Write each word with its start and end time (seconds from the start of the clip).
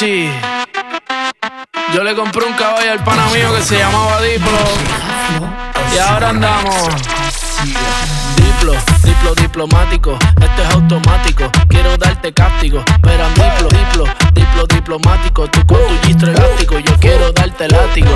Yo 0.00 0.06
le 2.04 2.14
compré 2.14 2.46
un 2.46 2.52
caballo 2.52 2.92
al 2.92 3.02
pana 3.02 3.26
mío 3.30 3.52
que 3.56 3.62
se 3.62 3.78
llamaba 3.78 4.22
Diplo. 4.22 4.56
Y 5.92 5.98
ahora 5.98 6.28
andamos. 6.28 6.88
Diplo, 8.36 8.74
diplo 9.02 9.34
diplomático, 9.34 10.16
esto 10.40 10.62
es 10.62 10.70
automático. 10.70 11.50
Quiero 11.68 11.96
darte 11.96 12.32
castigo, 12.32 12.84
pero 13.02 13.28
diplo, 13.30 13.68
diplo, 13.70 14.04
diplo 14.34 14.47
diplomático. 14.66 15.46
Tú 15.48 15.64
con 15.66 15.78
tu 15.78 16.06
gistro 16.06 16.30
elástico, 16.30 16.78
yo 16.78 16.94
quiero 17.00 17.32
darte 17.32 17.68
látigo. 17.68 18.10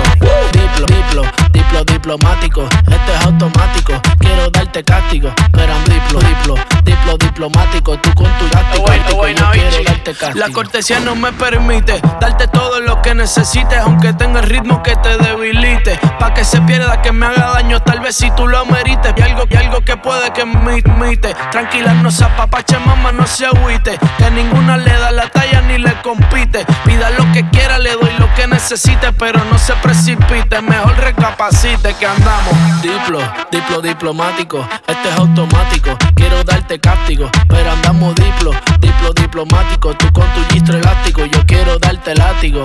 Diplo, 0.51 0.85
diplo, 0.87 1.23
diplo 1.51 1.83
diplomático, 1.85 2.63
esto 2.63 3.13
es 3.13 3.25
automático. 3.25 3.93
Quiero 4.19 4.49
darte 4.49 4.83
castigo, 4.83 5.33
pero 5.51 5.73
diplo, 5.85 6.19
diplo, 6.19 6.55
diplo 6.83 7.17
diplomático. 7.17 7.97
Tú 7.99 8.13
con 8.13 8.31
tu 8.37 8.45
látigo, 8.47 9.27
yo 9.27 9.51
quiero 9.51 9.83
darte 9.83 10.13
castigo. 10.13 10.39
La 10.45 10.49
cortesía 10.53 10.99
no 10.99 11.15
me 11.15 11.31
permite 11.33 12.01
darte 12.19 12.47
todo 12.47 12.79
lo 12.81 13.01
que 13.01 13.15
necesites, 13.15 13.79
aunque 13.79 14.13
tenga 14.13 14.39
el 14.39 14.49
ritmo 14.49 14.81
que 14.83 14.95
te 14.97 15.17
debilite. 15.17 15.99
Pa' 16.19 16.33
que 16.33 16.43
se 16.43 16.61
pierda, 16.61 17.01
que 17.01 17.11
me 17.11 17.25
haga 17.25 17.51
daño, 17.53 17.79
tal 17.81 17.99
vez 17.99 18.15
si 18.15 18.29
tú 18.31 18.47
lo 18.47 18.65
merites. 18.65 19.13
Y 19.17 19.21
algo, 19.21 19.43
y 19.49 19.55
algo 19.55 19.81
que 19.81 19.97
puede 19.97 20.31
que 20.33 20.45
me 20.45 20.79
imite. 20.79 21.35
Tranquila, 21.51 21.93
no 21.93 22.11
se 22.11 22.25
apapache, 22.25 22.77
mamá, 22.79 23.11
no 23.11 23.25
se 23.27 23.45
agüite. 23.45 23.97
Que 24.17 24.31
ninguna 24.31 24.77
le 24.77 24.91
da 24.91 25.11
la 25.11 25.29
talla 25.29 25.61
ni 25.61 25.77
le 25.77 25.93
compite. 26.01 26.32
Pida 26.33 27.11
lo 27.11 27.31
que 27.31 27.47
quiera, 27.51 27.77
le 27.77 27.91
doy 27.93 28.11
lo 28.17 28.33
que 28.33 28.47
necesite, 28.47 29.13
pero 29.13 29.43
no 29.45 29.57
se 29.59 29.73
precipite. 29.75 30.61
Mejor 30.61 30.97
recapacite 30.97 31.93
que 31.93 32.07
andamos. 32.07 32.81
Diplo, 32.81 33.19
diplo 33.51 33.81
diplomático, 33.81 34.67
este 34.87 35.09
es 35.09 35.15
automático. 35.15 35.95
Quiero 36.15 36.43
darte 36.43 36.79
castigo, 36.79 37.29
pero 37.47 37.71
andamos 37.71 38.15
diplo, 38.15 38.51
diplo 38.79 39.13
diplomático. 39.13 39.93
Tú 39.93 40.11
con 40.11 40.27
tu 40.33 40.43
gistro 40.53 40.77
elástico, 40.77 41.23
yo 41.25 41.45
quiero 41.45 41.77
darte 41.77 42.15
látigo. 42.15 42.63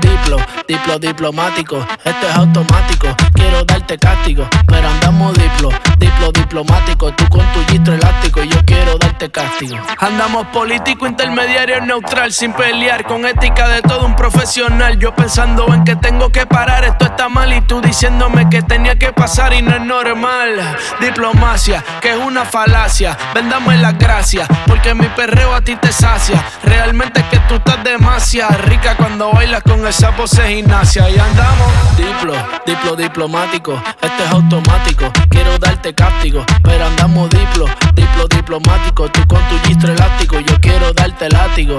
Diplo, 0.00 0.38
diplo 0.68 0.98
diplomático, 0.98 1.84
este 2.16 2.30
es 2.30 2.36
automático. 2.36 3.08
Quiero 3.34 3.64
darte 3.64 3.98
castigo, 3.98 4.48
pero 4.66 4.88
andamos 4.88 5.34
diplo, 5.34 5.68
diplo 5.98 6.32
diplomático. 6.32 7.12
Tú 7.12 7.28
con 7.28 7.44
tu 7.52 7.64
gistro 7.70 7.94
elástico, 7.94 8.42
yo 8.42 8.64
quiero 8.64 8.96
darte 8.98 9.30
castigo. 9.30 9.76
Andamos 9.98 10.46
político, 10.48 11.06
intermediario, 11.06 11.80
neutral, 11.82 12.32
sin 12.32 12.52
pelear, 12.52 13.04
con 13.04 13.26
ética 13.26 13.68
de 13.68 13.82
todo 13.82 14.06
un 14.06 14.16
profesional. 14.16 14.98
Yo 14.98 15.14
pensando 15.14 15.72
en 15.74 15.84
que 15.84 15.96
tengo 15.96 16.30
que 16.30 16.46
parar, 16.46 16.84
esto 16.84 17.04
está 17.06 17.28
mal 17.28 17.52
y 17.52 17.60
tú 17.62 17.80
diciéndome 17.80 18.48
que 18.48 18.62
tenía 18.62 18.96
que 18.96 19.12
pasar 19.12 19.52
y 19.52 19.62
no 19.62 19.74
es 19.76 19.82
normal. 19.82 20.76
Diplomacia, 21.00 21.84
que 22.00 22.12
es 22.12 22.16
una 22.16 22.44
falacia. 22.44 23.16
Vendame 23.34 23.76
las 23.76 23.98
gracias, 23.98 24.48
porque 24.66 24.94
mi 24.94 25.06
perreo 25.08 25.54
a 25.54 25.60
ti 25.60 25.76
te 25.76 25.92
sacia. 25.92 26.42
Realmente 26.64 27.20
es 27.20 27.26
que 27.26 27.38
tú 27.40 27.56
estás 27.56 27.84
demasiado 27.84 28.56
rica 28.62 28.96
cuando 28.96 29.32
bailas 29.32 29.62
con 29.62 29.86
esa 29.86 30.12
pose 30.12 30.48
gimnasia. 30.48 31.10
Y 31.10 31.18
andamos 31.18 31.66
diplo, 32.06 32.34
diplo 32.64 32.96
diplomático, 32.96 33.82
esto 34.00 34.24
es 34.24 34.30
automático. 34.32 35.10
Quiero 35.28 35.58
darte 35.58 35.94
castigo, 35.94 36.44
pero 36.62 36.86
andamos 36.86 37.28
diplo, 37.30 37.66
diplo 37.94 38.28
diplomático. 38.28 39.08
Tú 39.10 39.26
con 39.26 39.40
tu 39.48 39.58
gistro 39.66 39.92
elástico, 39.92 40.38
yo 40.40 40.60
quiero 40.60 40.92
darte 40.92 41.28
látigo. 41.28 41.78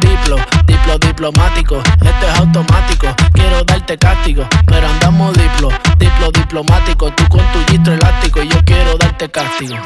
Diplo, 0.00 0.36
diplo 0.66 0.98
diplomático, 0.98 1.76
esto 1.78 2.26
es 2.28 2.38
automático. 2.38 3.06
Quiero 3.32 3.62
darte 3.64 3.98
castigo, 3.98 4.46
pero 4.66 4.88
andamos 4.88 5.34
diplo, 5.34 5.68
diplo 5.98 6.30
diplomático. 6.30 7.10
Tú 7.12 7.28
con 7.28 7.44
tu 7.52 7.64
gistro 7.70 7.94
elástico, 7.94 8.42
yo 8.42 8.64
quiero 8.64 8.96
darte 8.96 9.30
castigo. 9.30 9.76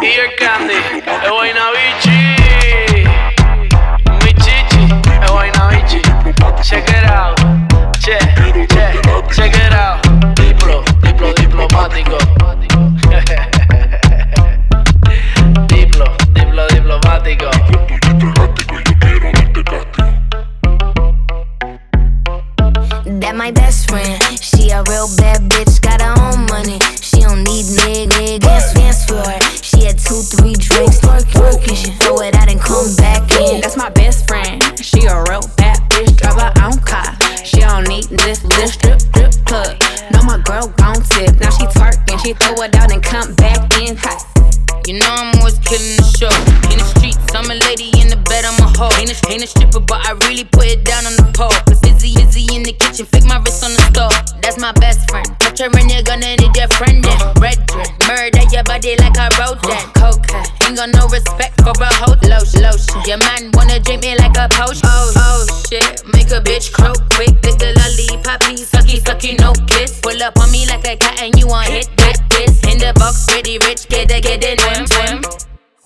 Y 0.00 0.06
el 0.06 0.36
candy, 0.38 0.74
el 0.74 1.30
Guaynabichi. 1.30 2.18
Mi 4.24 4.32
chichi, 4.34 4.94
el 5.22 5.30
Guaynabichi. 5.30 6.00
Check 6.62 6.88
it 6.88 7.04
out, 7.06 7.38
check, 8.08 8.68
check, 8.68 9.30
check 9.32 9.54
it 9.54 9.72
out. 9.72 10.00
Diplo, 10.34 10.82
diplo 11.02 11.32
diplomático. 11.34 12.27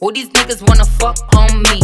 All 0.03 0.11
these 0.11 0.29
niggas 0.31 0.67
wanna 0.67 0.85
fuck 0.85 1.17
on 1.37 1.63
me. 1.63 1.82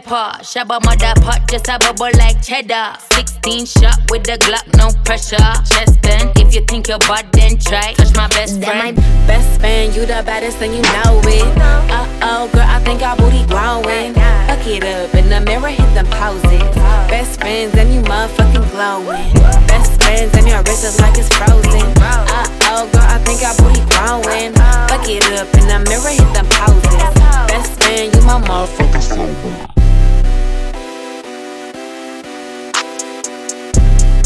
Pepper. 0.00 0.42
Shabba 0.42 0.82
mother 0.84 1.14
pot, 1.20 1.48
just 1.48 1.68
a 1.68 1.78
bubble 1.78 2.10
like 2.18 2.40
cheddar. 2.42 2.96
16 3.12 3.66
shot 3.66 3.98
with 4.10 4.24
the 4.24 4.38
Glock, 4.38 4.66
no 4.76 4.90
pressure. 5.04 5.36
Chest 5.66 6.00
bend, 6.02 6.30
if 6.36 6.54
you 6.54 6.62
think 6.62 6.88
you're 6.88 6.98
bad, 7.00 7.30
then 7.32 7.58
try. 7.58 7.94
Touch 7.94 8.14
my 8.14 8.28
best 8.28 8.60
That 8.60 8.74
my 8.74 8.92
friend. 8.92 8.96
Best 9.26 9.60
friend, 9.60 9.94
you 9.94 10.02
the 10.02 10.22
baddest 10.24 10.62
and 10.62 10.74
you 10.74 10.82
know 10.82 11.20
it. 11.24 11.42
Uh 11.58 12.06
oh, 12.22 12.48
girl, 12.52 12.66
I 12.66 12.78
think 12.84 13.02
our 13.02 13.16
booty 13.16 13.44
growing. 13.46 14.14
Fuck 14.14 14.66
it 14.66 14.84
up 14.84 15.14
in 15.14 15.28
the 15.28 15.40
mirror, 15.40 15.68
hit 15.68 15.90
them 15.94 16.06
poses. 16.06 16.62
Best 17.10 17.40
friends 17.40 17.74
and 17.74 17.92
you 17.94 18.02
motherfucking 18.02 18.70
glowing. 18.70 19.32
Best 19.66 20.00
friends 20.02 20.34
and 20.36 20.46
your 20.46 20.62
wrist 20.62 20.84
is 20.84 21.00
like 21.00 21.18
it's 21.18 21.28
frozen. 21.34 21.86
Uh 21.98 22.46
oh, 22.70 22.88
girl, 22.92 23.02
I 23.02 23.18
think 23.26 23.42
our 23.42 23.54
booty 23.58 23.82
growing. 23.90 24.52
Fuck 24.88 25.08
it 25.08 25.24
up 25.34 25.50
in 25.58 25.66
the 25.66 25.78
mirror, 25.90 26.12
hit 26.12 26.30
the 26.36 26.44
poses. 26.54 27.18
Best 27.50 27.78
man, 27.80 28.12
you 28.12 28.22
my 28.22 28.38
motherfucker. 28.46 29.87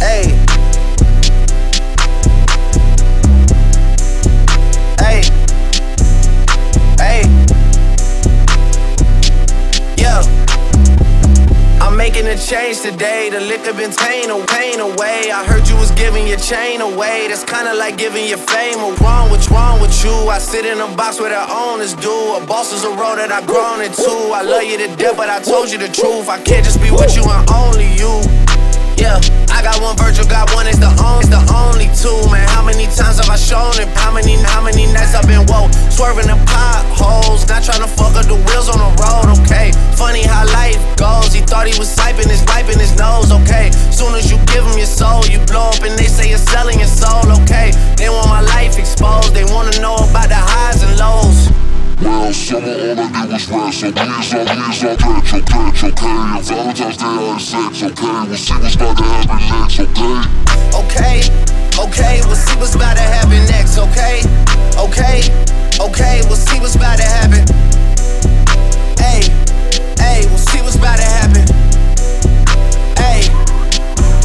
Hey. 0.03 0.25
Hey. 4.99 5.23
Hey. 6.99 7.23
Yeah. 9.97 10.23
I'm 11.81 11.97
making 11.97 12.27
a 12.27 12.37
change 12.37 12.81
today. 12.81 13.31
The 13.31 13.39
liquor 13.39 13.73
been 13.75 13.93
pain, 13.93 14.29
oh, 14.31 14.45
pain 14.49 14.81
away. 14.81 15.31
I 15.31 15.45
heard 15.45 15.69
you 15.69 15.77
was 15.77 15.93
giving 15.93 16.27
your 16.27 16.39
chain 16.39 16.81
away. 16.81 17.29
That's 17.29 17.45
kinda 17.45 17.73
like 17.75 17.97
giving 17.97 18.27
your 18.27 18.39
fame. 18.39 18.83
What's 18.83 19.01
wrong? 19.01 19.31
What's 19.31 19.49
wrong 19.53 19.81
with 19.81 19.95
you? 20.03 20.15
I 20.29 20.39
sit 20.39 20.67
in 20.67 20.81
a 20.81 20.89
box 20.97 21.21
where 21.21 21.31
the 21.31 21.45
owners 21.49 21.95
do. 21.95 22.35
A 22.35 22.45
boss 22.45 22.73
is 22.73 22.83
a 22.83 22.91
road 22.91 23.19
that 23.19 23.31
I've 23.31 23.47
grown 23.47 23.81
into. 23.83 24.11
I 24.35 24.43
love 24.43 24.65
you 24.65 24.79
to 24.79 24.89
death, 24.97 25.17
but 25.17 25.31
I 25.31 25.41
told 25.41 25.71
you 25.71 25.79
the 25.79 25.89
truth. 26.01 26.29
I 26.29 26.43
can't 26.43 26.65
just 26.65 26.83
be 26.83 26.91
with 26.91 27.15
you 27.15 27.23
and 27.23 27.49
only 27.51 27.95
you. 27.95 28.12
I 33.33 33.37
shown 33.37 33.73
it? 33.81 33.89
How 33.97 34.13
many, 34.13 34.37
how 34.37 34.61
many 34.61 34.85
nights 34.93 35.17
I've 35.17 35.25
been 35.25 35.49
woke? 35.49 35.73
Swerving 35.89 36.29
the 36.29 36.37
potholes, 36.45 37.49
not 37.49 37.65
trying 37.65 37.81
to 37.81 37.89
fuck 37.89 38.13
up 38.13 38.29
the 38.29 38.37
wheels 38.37 38.69
on 38.69 38.77
the 38.77 38.93
road, 39.01 39.33
okay? 39.41 39.73
Funny 39.97 40.21
how 40.21 40.45
life 40.53 40.77
goes. 41.01 41.33
He 41.33 41.41
thought 41.41 41.65
he 41.65 41.73
was 41.81 41.89
siping 41.89 42.29
his 42.29 42.45
pipe 42.45 42.69
in 42.69 42.77
his 42.77 42.93
nose, 43.01 43.33
okay? 43.33 43.73
Soon 43.89 44.13
as 44.21 44.29
you 44.29 44.37
give 44.53 44.69
him 44.69 44.77
your 44.77 44.91
soul, 44.91 45.25
you 45.33 45.41
blow 45.49 45.73
up 45.73 45.81
and 45.81 45.97
they 45.97 46.13
say 46.13 46.29
you're 46.29 46.45
selling 46.45 46.77
your 46.77 46.93
soul, 46.93 47.25
okay? 47.41 47.73
They 47.97 48.13
want 48.13 48.29
my 48.29 48.45
life 48.53 48.77
exposed, 48.77 49.33
they 49.33 49.49
wanna 49.49 49.81
know 49.81 49.97
about 49.97 50.29
the 50.29 50.37
highs 50.37 50.85
and 50.85 50.93
lows. 51.01 51.49
Well, 52.05 52.37
summer 52.37 52.69
all 52.69 53.01
I 53.01 53.17
did 53.17 53.33
was 53.33 53.49
rest, 53.49 53.81
so 53.81 53.89
please, 53.97 54.29
I 54.29 54.45
please, 54.45 54.85
I 54.85 54.93
catch, 55.01 55.33
okay, 55.33 55.89
okay. 55.89 56.05
And 56.05 56.45
Valentine's 56.45 57.01
Day 57.01 57.09
I 57.09 57.33
had 57.33 57.41
sex, 57.41 57.81
okay. 57.81 58.13
We'll 58.29 58.37
see 58.37 58.61
what's 58.61 58.77
about 58.77 59.01
to 59.01 59.05
happen 59.09 59.41
next, 59.49 59.81
okay. 59.81 60.21
Okay, 60.77 61.62
okay, 61.79 62.21
we'll 62.27 62.37
see 62.37 62.57
what's 62.59 62.75
about 62.75 62.97
to 62.97 63.03
happen 63.03 63.45
next, 63.47 63.79
okay? 63.79 64.21
Okay, 64.77 65.29
okay, 65.81 66.21
we'll 66.27 66.37
see 66.37 66.59
what's 66.61 66.77
about 66.77 66.99
to 66.99 67.05
happen. 67.05 67.45
Hey, 68.99 69.29
hey, 69.99 70.27
we'll 70.29 70.39
see 70.39 70.61
what's 70.61 70.77
about 70.77 70.99
to 70.99 71.05
happen. 71.05 71.45
Hey, 72.97 73.29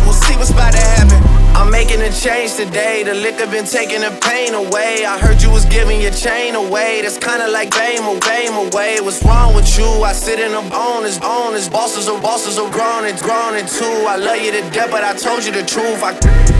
we'll 0.04 0.14
see 0.14 0.36
what's 0.36 0.52
about 0.52 0.74
to 0.74 0.80
happen. 0.80 1.20
I'm 1.56 1.72
making 1.72 2.02
a 2.02 2.12
change 2.12 2.56
today. 2.56 3.04
The 3.04 3.14
liquor 3.14 3.48
been 3.48 3.66
taking 3.66 4.02
the 4.02 4.12
pain 4.22 4.54
away. 4.54 5.06
I 5.06 5.18
heard 5.18 5.42
you 5.42 5.50
was 5.50 5.66
giving 5.66 6.02
your 6.02 6.12
chain 6.12 6.56
away. 6.56 7.02
That's 7.02 7.18
kinda 7.18 7.48
like 7.48 7.74
fame 7.74 8.04
away, 8.04 8.48
away. 8.48 9.00
What's 9.02 9.24
wrong 9.24 9.54
with 9.56 9.78
you? 9.78 9.86
I 10.04 10.14
sit 10.14 10.40
in 10.40 10.52
the 10.52 10.64
owners, 10.76 11.20
owners, 11.24 11.70
bosses 11.70 12.08
are 12.10 12.20
bosses 12.22 12.58
are 12.58 12.70
grown 12.72 13.06
and 13.06 13.18
grown 13.20 13.56
and 13.56 13.68
too. 13.68 14.06
I 14.08 14.16
love 14.18 14.38
you 14.38 14.52
to 14.52 14.62
death, 14.72 14.92
but 14.92 15.04
I 15.04 15.14
told 15.14 15.46
you 15.46 15.52
the 15.52 15.64
truth. 15.64 16.04
I. 16.04 16.57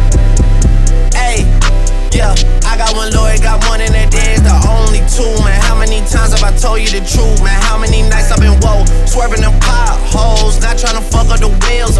Yeah, 2.12 2.34
I 2.64 2.78
got 2.78 2.96
one 2.96 3.12
lawyer, 3.12 3.38
got 3.38 3.64
one 3.68 3.82
in 3.82 3.92
that 3.92 4.12
day, 4.12 4.38
the 4.40 4.56
only 4.70 5.02
two, 5.12 5.28
man. 5.44 5.60
How 5.62 5.76
many 5.76 6.00
times 6.08 6.32
have 6.32 6.44
I 6.44 6.56
told 6.56 6.80
you 6.80 6.88
the 6.88 7.04
truth, 7.04 7.42
man? 7.44 7.58
How 7.62 7.78
many 7.78 8.02
nights 8.08 8.32
I've 8.32 8.40
been 8.40 8.58
woke, 8.62 8.88
swerving 9.10 9.42
them 9.42 9.54
potholes, 9.60 10.62
not 10.62 10.78
trying 10.78 10.96
to 10.96 11.04
fuck 11.04 11.28
up 11.28 11.40
the 11.42 11.52
wheels 11.68 11.97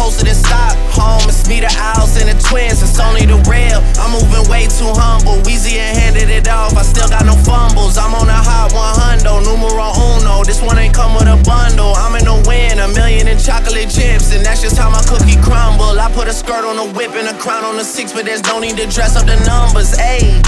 posted 0.00 0.32
in 0.32 0.34
Stockholm, 0.34 1.20
it's 1.28 1.44
me, 1.44 1.60
the 1.60 1.68
owls, 1.76 2.16
and 2.16 2.32
the 2.32 2.36
twins, 2.40 2.80
it's 2.80 2.96
only 2.96 3.28
the 3.28 3.36
real. 3.44 3.84
I'm 4.00 4.16
moving 4.16 4.48
way 4.48 4.64
too 4.64 4.88
humble, 4.96 5.36
Weezy 5.44 5.76
and 5.76 5.92
handed 5.92 6.32
it 6.32 6.48
off, 6.48 6.72
I 6.72 6.80
still 6.80 7.08
got 7.12 7.28
no 7.28 7.36
fumbles. 7.36 8.00
I'm 8.00 8.16
on 8.16 8.24
a 8.24 8.40
hot 8.40 8.72
100, 8.72 9.28
numero 9.44 9.92
uno. 9.92 10.40
This 10.48 10.64
one 10.64 10.80
ain't 10.80 10.96
come 10.96 11.12
with 11.12 11.28
a 11.28 11.36
bundle, 11.44 11.92
I'm 12.00 12.16
in 12.16 12.24
the 12.24 12.40
win, 12.48 12.80
a 12.80 12.88
million 12.96 13.28
in 13.28 13.36
chocolate 13.36 13.92
chips, 13.92 14.32
and 14.32 14.40
that's 14.40 14.64
just 14.64 14.80
how 14.80 14.88
my 14.88 15.04
cookie 15.04 15.36
crumble. 15.44 16.00
I 16.00 16.08
put 16.16 16.28
a 16.28 16.32
skirt 16.32 16.64
on 16.64 16.80
a 16.80 16.88
whip 16.96 17.12
and 17.12 17.28
a 17.28 17.36
crown 17.36 17.68
on 17.68 17.76
a 17.76 17.84
six, 17.84 18.10
but 18.16 18.24
there's 18.24 18.42
no 18.48 18.58
need 18.58 18.80
to 18.80 18.88
dress 18.88 19.20
up 19.20 19.28
the 19.28 19.36
numbers, 19.44 19.92
ayy, 20.00 20.40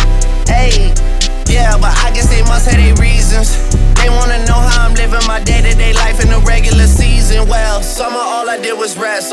ayy. 0.49 0.97
Yeah, 1.53 1.77
but 1.77 1.93
I 2.01 2.09
guess 2.17 2.33
they 2.33 2.41
must 2.49 2.65
have 2.73 2.81
their 2.81 2.97
reasons. 2.97 3.53
They 4.01 4.09
wanna 4.09 4.45
know 4.47 4.59
how 4.59 4.89
I'm 4.89 4.95
living 4.95 5.21
my 5.29 5.39
day 5.39 5.61
to 5.61 5.77
day 5.77 5.93
life 5.93 6.25
in 6.25 6.29
the 6.29 6.41
regular 6.41 6.87
season. 6.87 7.47
Well, 7.47 7.83
summer 7.83 8.19
all 8.19 8.49
I 8.49 8.59
did 8.59 8.77
was 8.77 8.99
rest, 8.99 9.33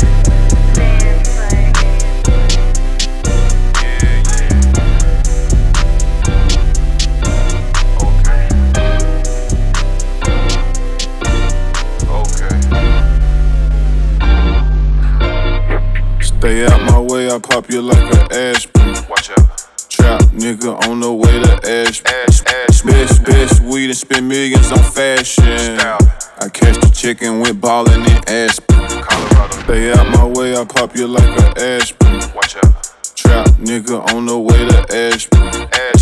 Stay 16.51 16.65
out 16.65 16.81
my 16.81 16.99
way, 16.99 17.31
I 17.31 17.39
pop 17.39 17.69
you 17.69 17.81
like 17.81 18.13
an 18.13 18.27
aspirin. 18.29 18.93
Watch 19.09 19.29
out. 19.29 19.69
Trap 19.87 20.19
nigga 20.35 20.85
on 20.85 20.99
the 20.99 21.13
way 21.13 21.39
to 21.39 21.53
Ashby. 21.63 22.09
Ash, 22.09 22.41
ash, 22.45 22.81
Best, 22.81 23.23
best 23.23 23.61
weed 23.61 23.85
and 23.85 23.95
spend 23.95 24.27
millions 24.27 24.69
on 24.69 24.79
fashion. 24.79 25.45
Style. 25.57 25.97
I 26.41 26.49
catch 26.49 26.75
the 26.81 26.91
chicken, 26.93 27.39
went 27.39 27.61
ballin' 27.61 28.01
in 28.01 28.21
Aspen. 28.27 28.75
Colorado. 29.01 29.63
Stay 29.63 29.93
out 29.93 30.09
my 30.09 30.25
way, 30.25 30.53
I 30.53 30.65
pop 30.65 30.93
you 30.93 31.07
like 31.07 31.23
an 31.23 31.57
aspirin. 31.57 32.19
Watch 32.35 32.57
out. 32.57 32.91
Trap 33.15 33.47
nigga 33.55 34.03
on 34.13 34.25
the 34.25 34.37
way 34.37 34.67
to. 34.67 34.79
Ash, 34.93 35.29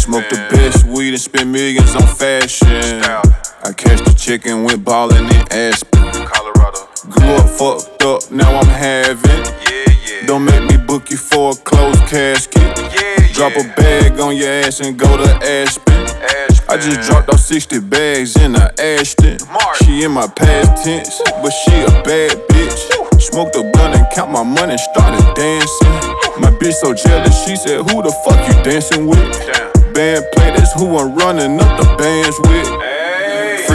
Smoke 0.02 0.28
the 0.30 0.48
best 0.50 0.84
weed 0.88 1.10
and 1.10 1.22
spend 1.22 1.52
millions 1.52 1.96
on 1.96 2.08
fashion. 2.08 3.04
Style. 3.04 3.22
I 3.64 3.72
catch 3.74 4.00
the 4.04 4.16
chicken, 4.18 4.64
went 4.64 4.84
ballin' 4.84 5.26
in 5.26 5.46
Aspen. 5.52 6.26
Colorado. 6.26 6.90
Grew 7.08 7.36
up 7.36 7.50
fucked 7.50 8.02
up, 8.02 8.32
now 8.32 8.58
I'm 8.58 8.66
having. 8.66 9.46
Yeah. 9.70 9.89
Don't 10.30 10.46
make 10.46 10.62
me 10.70 10.78
book 10.78 11.10
you 11.10 11.18
for 11.18 11.54
a 11.54 11.56
closed 11.56 12.06
casket. 12.06 12.62
Drop 13.34 13.52
a 13.58 13.64
bag 13.76 14.20
on 14.20 14.38
your 14.38 14.48
ass 14.48 14.80
and 14.80 14.96
go 14.96 15.18
to 15.18 15.28
Aspen. 15.44 15.92
Ash, 15.92 16.70
I 16.70 16.78
just 16.78 17.10
dropped 17.10 17.30
off 17.30 17.40
60 17.40 17.80
bags 17.80 18.36
in 18.36 18.56
a 18.56 18.72
Ashton. 18.78 19.40
She 19.82 20.04
in 20.04 20.12
my 20.12 20.28
past 20.28 20.86
tense, 20.86 21.20
but 21.42 21.50
she 21.50 21.72
a 21.82 21.90
bad 22.06 22.38
bitch. 22.50 23.20
Smoked 23.20 23.56
a 23.56 23.64
blunt 23.74 23.96
and 23.96 24.06
count 24.14 24.30
my 24.30 24.44
money, 24.44 24.78
started 24.78 25.26
dancing. 25.34 25.90
My 26.40 26.52
bitch 26.62 26.74
so 26.74 26.94
jealous, 26.94 27.44
she 27.44 27.56
said, 27.56 27.90
Who 27.90 28.04
the 28.04 28.14
fuck 28.24 28.38
you 28.48 28.64
dancing 28.64 29.08
with? 29.08 29.18
Band 29.96 30.26
play, 30.34 30.52
that's 30.52 30.74
who 30.74 30.96
I'm 30.96 31.16
running 31.16 31.60
up 31.60 31.82
the 31.82 31.96
bands 31.98 32.38
with. 32.46 32.99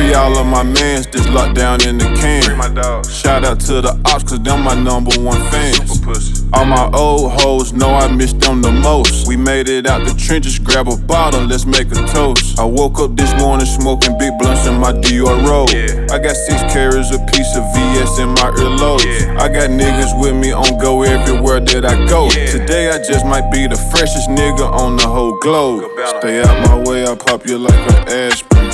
Free 0.05 0.13
all 0.13 0.37
of 0.37 0.47
my 0.47 0.63
mans, 0.63 1.07
this 1.07 1.27
locked 1.31 1.55
down 1.55 1.81
in 1.89 1.97
the 1.97 2.05
can. 2.21 2.43
Free 2.43 2.55
my 2.55 2.69
dog. 2.69 3.09
Shout 3.09 3.43
out 3.43 3.59
to 3.61 3.81
the 3.81 3.99
ops, 4.05 4.25
cause 4.25 4.41
them 4.41 4.63
my 4.63 4.75
number 4.75 5.19
one 5.19 5.41
fans. 5.51 5.79
Super 5.91 6.13
pussy. 6.13 6.45
All 6.53 6.67
my 6.67 6.91
old 6.93 7.33
hoes 7.41 7.73
know 7.73 7.89
I 7.95 8.15
miss 8.15 8.35
them 8.35 8.61
the 8.61 8.71
most. 8.71 9.27
We 9.27 9.39
made 9.39 9.67
it 9.71 9.87
out 9.87 10.07
the 10.07 10.13
trenches, 10.13 10.59
grab 10.59 10.89
a 10.89 10.97
bottle, 10.97 11.47
let's 11.47 11.65
make 11.65 11.91
a 11.91 12.07
toast. 12.13 12.59
I 12.59 12.65
woke 12.65 12.99
up 12.99 13.17
this 13.17 13.33
morning 13.41 13.65
smoking 13.65 14.19
big 14.19 14.37
blunts 14.39 14.67
in 14.67 14.79
my 14.79 14.93
Dior 14.93 15.41
robe. 15.49 15.71
Yeah. 15.73 16.15
I 16.15 16.19
got 16.19 16.37
six 16.37 16.61
carats 16.71 17.09
a 17.09 17.19
piece 17.33 17.57
of 17.57 17.65
VS 17.73 18.19
in 18.19 18.29
my 18.29 18.53
earlobes. 18.61 19.09
Yeah. 19.09 19.41
I 19.41 19.49
got 19.49 19.71
niggas 19.71 20.21
with 20.21 20.37
me 20.37 20.53
on 20.53 20.77
go 20.79 21.03
everywhere 21.03 21.61
that 21.61 21.87
I 21.87 21.97
go. 22.07 22.29
Yeah. 22.37 22.53
Today 22.53 22.91
I 22.91 22.99
just 22.99 23.25
might 23.25 23.51
be 23.51 23.67
the 23.67 23.81
freshest 23.91 24.29
nigga 24.29 24.71
on 24.71 24.97
the 24.97 25.09
whole 25.09 25.39
globe. 25.39 25.89
Stay 26.21 26.43
out 26.43 26.69
my 26.69 26.91
way, 26.91 27.07
I 27.07 27.15
pop 27.15 27.47
you 27.47 27.57
like 27.57 27.73
an 27.73 28.09
aspirin. 28.09 28.74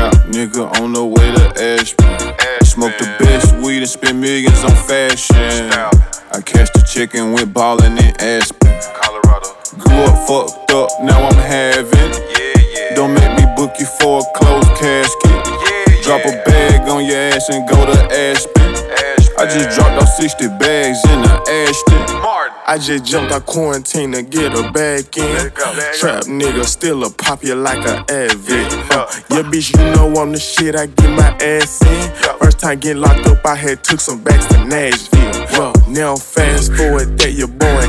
Watch 0.00 0.14
out. 0.14 0.22
Trap 0.22 0.26
nigga 0.32 0.80
on 0.80 0.92
the 0.92 1.04
way 1.04 1.32
to 1.34 1.62
Ashby. 1.62 2.04
Ash, 2.04 2.70
Smoke 2.70 2.96
the 2.98 3.06
best 3.18 3.54
weed 3.56 3.78
and 3.78 3.88
spend 3.88 4.20
millions 4.20 4.62
on 4.64 4.70
fashion. 4.70 5.70
I 6.32 6.40
catch 6.40 6.72
the 6.72 6.86
chicken, 6.90 7.32
went 7.32 7.52
ballin' 7.52 7.98
in 7.98 8.14
Aspen. 8.20 8.80
Colorado. 8.94 9.48
Grew 9.78 10.00
up 10.04 10.16
fucked 10.26 10.70
up, 10.72 10.90
now 11.02 11.20
I'm 11.20 11.34
having. 11.34 12.12
Don't 12.94 13.14
make 13.14 13.36
me 13.36 13.44
book 13.56 13.72
you 13.78 13.86
for 14.00 14.20
a 14.20 14.38
closed 14.38 14.68
casket. 14.78 16.02
Drop 16.02 16.24
a 16.24 16.32
bag 16.44 16.88
on 16.88 17.04
your 17.04 17.16
ass 17.16 17.48
and 17.50 17.68
go 17.68 17.84
to 17.86 17.98
Aspen. 18.12 18.69
I 19.40 19.46
just 19.46 19.74
dropped 19.74 20.02
off 20.02 20.08
60 20.10 20.48
bags 20.58 21.02
in 21.08 21.22
the 21.22 21.32
Ashton. 21.48 22.20
Martin. 22.20 22.58
I 22.66 22.76
just 22.76 23.06
jumped 23.06 23.32
out 23.32 23.46
quarantine 23.46 24.12
to 24.12 24.22
get 24.22 24.52
her 24.52 24.70
back 24.70 25.16
in. 25.16 25.50
Trap 25.98 26.24
nigga 26.24 26.62
still 26.66 27.04
a 27.04 27.10
pop 27.10 27.42
you 27.42 27.54
like 27.54 27.82
a 27.86 28.04
advent. 28.12 28.70
Uh, 28.92 29.06
yeah, 29.30 29.42
bitch, 29.48 29.74
you 29.74 29.82
know 29.96 30.12
I'm 30.20 30.32
the 30.32 30.38
shit. 30.38 30.76
I 30.76 30.86
get 30.86 31.08
my 31.16 31.30
ass 31.40 31.80
in. 31.80 32.38
First 32.38 32.60
time 32.60 32.80
getting 32.80 33.00
locked 33.00 33.26
up, 33.28 33.44
I 33.46 33.54
had 33.54 33.82
took 33.82 34.00
some 34.00 34.22
backs 34.22 34.44
to 34.48 34.62
Nashville. 34.66 35.30
Uh, 35.58 35.72
now 35.88 36.16
fast 36.16 36.74
forward 36.74 37.16
that 37.18 37.32
your 37.32 37.48
boy. 37.48 37.79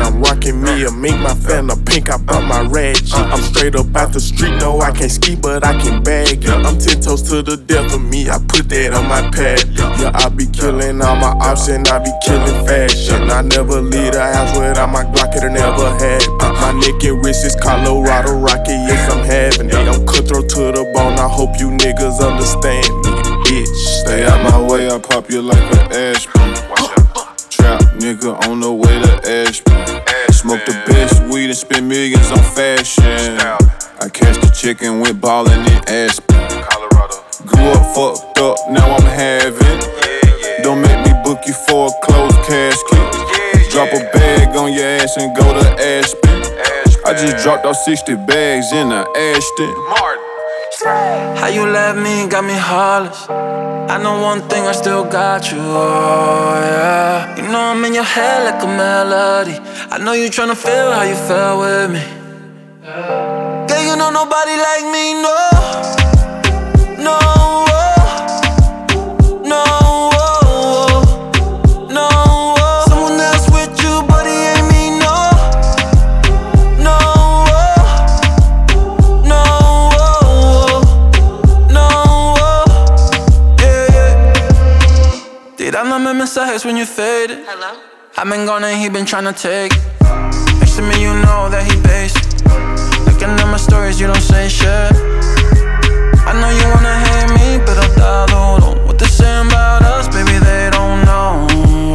I'm 0.00 0.20
rocking 0.22 0.62
me 0.62 0.84
a 0.84 0.90
mink, 0.90 1.20
my 1.20 1.34
fan 1.34 1.70
a 1.70 1.76
pink. 1.76 2.10
I 2.10 2.16
bought 2.16 2.44
my 2.44 2.62
red. 2.68 2.96
I'm 3.14 3.40
straight 3.40 3.76
up 3.76 3.94
out 3.96 4.12
the 4.12 4.20
street. 4.20 4.56
No, 4.58 4.80
I 4.80 4.90
can't 4.90 5.10
ski, 5.10 5.36
but 5.36 5.64
I 5.64 5.78
can 5.80 6.02
bag. 6.02 6.42
Yeah, 6.42 6.62
I'm 6.62 6.78
ten 6.78 7.00
toes 7.00 7.22
to 7.30 7.42
the 7.42 7.56
death 7.56 7.94
of 7.94 8.02
me. 8.02 8.28
I 8.28 8.38
put 8.48 8.68
that 8.68 8.94
on 8.94 9.08
my 9.08 9.22
pad. 9.30 9.64
Yeah, 9.76 10.12
I 10.14 10.28
be 10.28 10.46
killing 10.46 11.00
all 11.02 11.16
my 11.16 11.32
options. 11.40 11.88
I 11.90 11.98
be 11.98 12.12
killing 12.24 12.66
fashion. 12.66 13.30
I 13.30 13.42
never 13.42 13.80
leave 13.80 14.12
the 14.12 14.22
house 14.22 14.56
without 14.56 14.90
my 14.90 15.04
Glock. 15.04 15.36
It'll 15.36 15.50
never 15.50 15.90
happen. 15.98 16.38
My 16.60 16.72
neck 16.72 17.02
and 17.04 17.24
wrist 17.24 17.44
is 17.44 17.56
Colorado 17.56 18.38
Rocky. 18.38 18.76
Yes, 18.88 19.10
I'm 19.12 19.24
having 19.24 19.68
it. 19.68 19.74
I'm 19.74 20.06
cutthroat 20.06 20.48
to 20.50 20.72
the 20.72 20.84
bone. 20.94 21.18
I 21.18 21.28
hope 21.28 21.58
you 21.58 21.68
niggas 21.70 22.20
understand 22.20 22.86
me, 23.04 23.12
bitch. 23.44 23.76
Stay 24.02 24.26
out 24.26 24.42
my 24.42 24.60
way, 24.70 24.90
I 24.90 24.98
pop 24.98 25.30
you 25.30 25.42
like 25.42 25.58
an 25.58 25.92
Ashburn. 25.92 26.54
Trap 27.50 27.80
nigga 27.98 28.48
on 28.48 28.60
the 28.60 28.72
way 28.72 28.98
to 29.02 29.12
Ashburn. 29.28 29.69
Smoke 30.40 30.64
the 30.64 30.72
best 30.88 31.20
weed 31.24 31.50
and 31.50 31.54
spend 31.54 31.86
millions 31.86 32.30
on 32.30 32.38
fashion. 32.38 33.04
I 34.00 34.08
cashed 34.08 34.40
the 34.40 34.50
chick 34.56 34.80
and 34.80 34.98
went 34.98 35.20
ballin' 35.20 35.52
in 35.52 35.84
Aspen. 35.86 36.34
Colorado. 36.64 37.20
Grew 37.44 37.68
up 37.68 37.84
fucked 37.92 38.38
up, 38.38 38.56
now 38.70 38.88
I'm 38.88 39.04
having. 39.04 39.80
Don't 40.62 40.80
make 40.80 40.96
me 41.04 41.12
book 41.24 41.44
you 41.44 41.52
for 41.52 41.88
a 41.88 42.06
closed 42.06 42.40
casket. 42.48 43.70
Drop 43.70 43.92
a 43.92 44.00
bag 44.16 44.56
on 44.56 44.72
your 44.72 44.86
ass 44.86 45.14
and 45.18 45.36
go 45.36 45.44
to 45.44 45.68
Aspen. 45.76 46.40
I 47.04 47.12
just 47.12 47.44
dropped 47.44 47.66
off 47.66 47.76
60 47.76 48.14
bags 48.24 48.72
in 48.72 48.88
the 48.88 49.04
Ashton. 49.04 49.74
Martin. 49.92 50.19
How 50.82 51.48
you 51.48 51.66
left 51.66 51.98
me 51.98 52.26
got 52.26 52.44
me 52.44 52.54
heartless. 52.54 53.28
I 53.28 54.00
know 54.02 54.22
one 54.22 54.40
thing, 54.48 54.66
I 54.66 54.72
still 54.72 55.04
got 55.04 55.50
you. 55.52 55.58
Oh, 55.58 56.54
yeah. 56.56 57.36
You 57.36 57.42
know 57.42 57.60
I'm 57.60 57.84
in 57.84 57.92
your 57.92 58.04
head 58.04 58.44
like 58.44 58.62
a 58.62 58.66
melody. 58.66 59.58
I 59.90 59.98
know 59.98 60.12
you 60.12 60.28
tryna 60.30 60.56
feel 60.56 60.92
how 60.92 61.02
you 61.02 61.16
felt 61.16 61.60
with 61.60 61.90
me. 61.90 62.02
Girl, 63.68 63.82
you 63.82 63.96
know 63.96 64.10
nobody 64.10 64.56
like 64.56 64.84
me, 64.92 65.14
no. 65.22 65.22
No. 65.22 65.49
Mensajes 86.40 86.64
when 86.64 86.76
you 86.76 86.86
faded. 86.86 87.44
Hello? 87.44 87.82
I've 88.16 88.28
been 88.30 88.46
gone 88.46 88.64
and 88.64 88.80
he 88.80 88.88
been 88.88 89.04
tryna 89.04 89.36
take. 89.36 89.72
Next 90.58 90.76
to 90.76 90.82
me, 90.82 90.96
you 91.02 91.12
know 91.20 91.50
that 91.52 91.64
he 91.68 91.76
basic. 91.82 92.24
Looking 93.04 93.36
at 93.36 93.46
my 93.46 93.58
stories, 93.58 94.00
you 94.00 94.06
don't 94.06 94.22
say 94.22 94.48
shit. 94.48 94.92
I 96.24 96.32
know 96.40 96.48
you 96.48 96.66
wanna 96.72 96.96
hate 97.04 97.30
me, 97.36 97.60
pero 97.64 97.82
está 97.82 98.24
duro. 98.32 98.86
What 98.86 98.98
they 98.98 99.06
saying 99.06 99.48
about 99.48 99.82
us, 99.82 100.08
baby, 100.08 100.38
they 100.40 100.70
don't 100.72 101.04
know. 101.04 101.46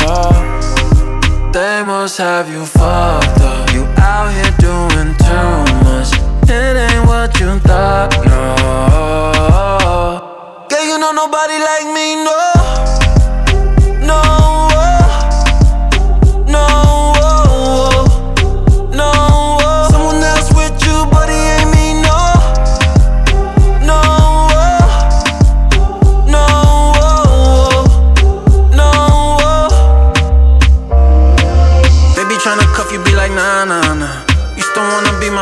Oh. 0.05 1.49
They 1.51 1.83
must 1.83 2.17
have 2.19 2.47
you 2.47 2.65
fucked 2.65 3.41
up. 3.41 3.73
You 3.73 3.83
out 3.97 4.29
here 4.29 4.53
doing 4.61 5.15
too 5.25 5.57
much. 5.85 6.13
It 6.45 6.75
ain't 6.85 7.07
what 7.07 7.33
you 7.39 7.57
thought, 7.65 8.13
no. 8.29 8.45
Girl, 10.69 10.85
you 10.85 10.97
know 10.99 11.13
nobody 11.13 11.57
like 11.57 11.87
me. 11.97 12.23
No. 12.23 12.44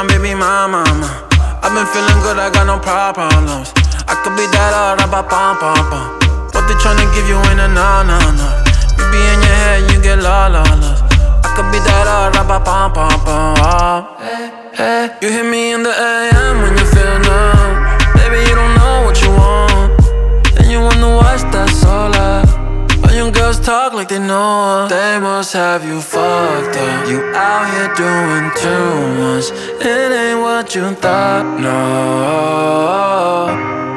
My 0.03 0.17
baby 0.17 0.33
mama. 0.35 0.83
I've 1.63 1.71
been 1.71 1.87
feeling 1.87 2.19
good, 2.23 2.37
I 2.37 2.51
got 2.51 2.67
no 2.67 2.77
problems. 2.79 3.71
I 4.07 4.19
could 4.19 4.35
be 4.35 4.45
that 4.51 4.71
uh, 4.75 4.99
ba 5.07 5.23
pam 5.23 5.55
pam 5.55 5.79
pam. 5.87 6.07
What 6.51 6.67
they 6.67 6.75
tryna 6.83 7.07
give 7.15 7.27
you 7.27 7.39
ain't 7.47 7.59
a 7.63 7.67
nah 7.71 8.03
nah 8.03 8.19
nah. 8.19 8.53
You 8.99 9.05
be 9.11 9.19
in 9.19 9.39
your 9.39 9.57
head, 9.63 9.91
you 9.91 10.01
get 10.03 10.19
la 10.19 10.47
la 10.47 10.63
la. 10.63 10.91
I 11.43 11.47
could 11.55 11.71
be 11.71 11.79
that 11.79 12.07
uh, 12.07 12.43
ba 12.43 12.59
pam 12.59 12.91
pam 12.91 13.15
pam. 13.23 14.03
Hey, 14.19 14.51
hey, 14.75 15.03
you 15.21 15.29
hit 15.31 15.45
me 15.45 15.71
in 15.71 15.83
the 15.83 15.93
AM 15.93 16.61
when 16.63 16.75
you 16.75 16.85
feel 16.91 17.17
numb. 17.23 17.71
Baby, 18.19 18.43
you 18.43 18.55
don't 18.55 18.75
know 18.75 19.07
what 19.07 19.15
you 19.23 19.31
want. 19.31 19.91
And 20.59 20.67
you 20.67 20.81
wonder 20.81 21.15
what's 21.15 21.43
that 21.55 21.72
girls 23.33 23.59
talk 23.59 23.93
like 23.93 24.07
they 24.09 24.19
know 24.19 24.87
her. 24.87 24.87
They 24.89 25.19
must 25.19 25.53
have 25.53 25.83
you 25.83 25.99
fucked 26.01 26.77
up. 26.77 27.07
You 27.09 27.19
out 27.35 27.65
here 27.73 27.91
doing 28.03 28.51
too 28.63 28.95
much. 29.19 29.47
It 29.81 30.11
ain't 30.21 30.39
what 30.39 30.73
you 30.75 30.93
thought, 31.03 31.45
no. 31.59 31.73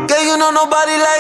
Girl, 0.09 0.25
you 0.29 0.37
know 0.37 0.51
nobody 0.51 0.97
like 1.09 1.16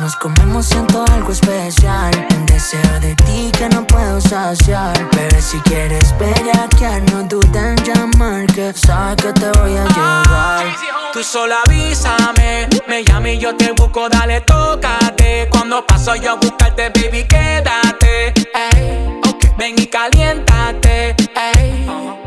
Nos 0.00 0.16
comemos 0.16 0.66
siento 0.66 1.04
algo 1.12 1.32
especial. 1.32 2.12
Un 2.36 2.46
deseo 2.46 3.00
de 3.00 3.14
ti 3.16 3.50
que 3.56 3.68
no 3.68 3.86
puedo 3.86 4.20
saciar. 4.20 4.94
Bebé, 5.14 5.40
si 5.40 5.58
quieres 5.60 6.14
bellaquear, 6.18 7.02
no 7.12 7.22
dudes 7.24 7.54
en 7.54 7.76
llamar. 7.84 8.46
Que 8.46 8.72
sabes 8.72 9.16
que 9.16 9.32
te 9.32 9.50
voy 9.58 9.76
a 9.76 9.86
llevar. 9.86 10.66
Tú 11.12 11.22
solo 11.22 11.54
avísame, 11.64 12.68
me 12.88 13.04
llame 13.04 13.34
y 13.34 13.38
yo 13.38 13.56
te 13.56 13.72
busco, 13.72 14.08
dale, 14.08 14.40
tócate. 14.40 15.48
Cuando 15.50 15.86
paso 15.86 16.14
yo 16.16 16.32
a 16.32 16.34
buscarte, 16.34 16.90
baby, 16.90 17.24
quédate. 17.28 18.34
Ey, 18.72 19.20
ven 19.56 19.74
y 19.78 19.86
caliéntate. 19.86 21.14
Ey. 21.54 21.86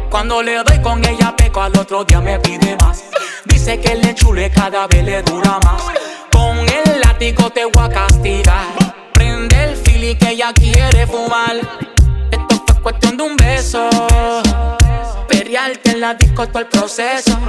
Cuando 0.09 0.41
le 0.41 0.63
doy 0.63 0.81
con 0.81 1.03
ella, 1.03 1.35
peco 1.35 1.61
al 1.61 1.77
otro 1.77 2.05
día 2.05 2.21
me 2.21 2.39
pide 2.39 2.77
más. 2.77 3.03
Dice 3.47 3.79
que 3.79 3.95
le 3.95 4.13
chule 4.15 4.49
cada 4.51 4.87
vez 4.87 5.03
le 5.03 5.21
dura 5.23 5.59
más. 5.63 5.81
Con 6.31 6.57
el 6.59 7.01
látigo 7.01 7.49
te 7.49 7.65
voy 7.65 7.83
a 7.83 7.89
castigar. 7.89 8.67
Prende 9.13 9.63
el 9.63 9.75
fili 9.75 10.15
que 10.15 10.29
ella 10.31 10.53
quiere 10.53 11.05
fumar. 11.07 11.55
Esto 12.31 12.63
fue 12.65 12.81
cuestión 12.81 13.17
de 13.17 13.23
un 13.23 13.35
beso. 13.35 13.89
Perrearte 15.27 15.91
en 15.91 16.01
la 16.01 16.13
disco 16.13 16.47
todo 16.47 16.59
el 16.59 16.67
proceso. 16.67 17.39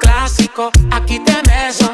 Clásico, 0.00 0.70
aquí 0.90 1.18
te 1.20 1.36
beso. 1.42 1.90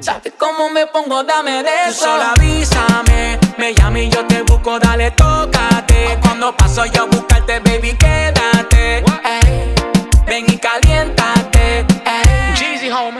¿Sabes 0.00 0.34
cómo 0.38 0.70
me 0.70 0.86
pongo? 0.86 1.24
Dame 1.24 1.62
de 1.62 1.88
eso. 1.88 2.04
Solo 2.04 2.22
avísame, 2.36 3.38
me 3.58 3.74
llame 3.74 4.04
y 4.04 4.10
yo 4.10 4.24
te 4.26 4.42
busco, 4.42 4.78
dale, 4.78 5.10
tócate. 5.12 6.18
Cuando 6.22 6.56
paso 6.56 6.84
yo 6.86 7.02
a 7.02 7.06
buscarte, 7.06 7.60
baby, 7.60 7.96
quédate. 7.96 8.98
Ey, 8.98 9.74
ven 10.26 10.44
y 10.48 10.58
caliéntate. 10.58 11.25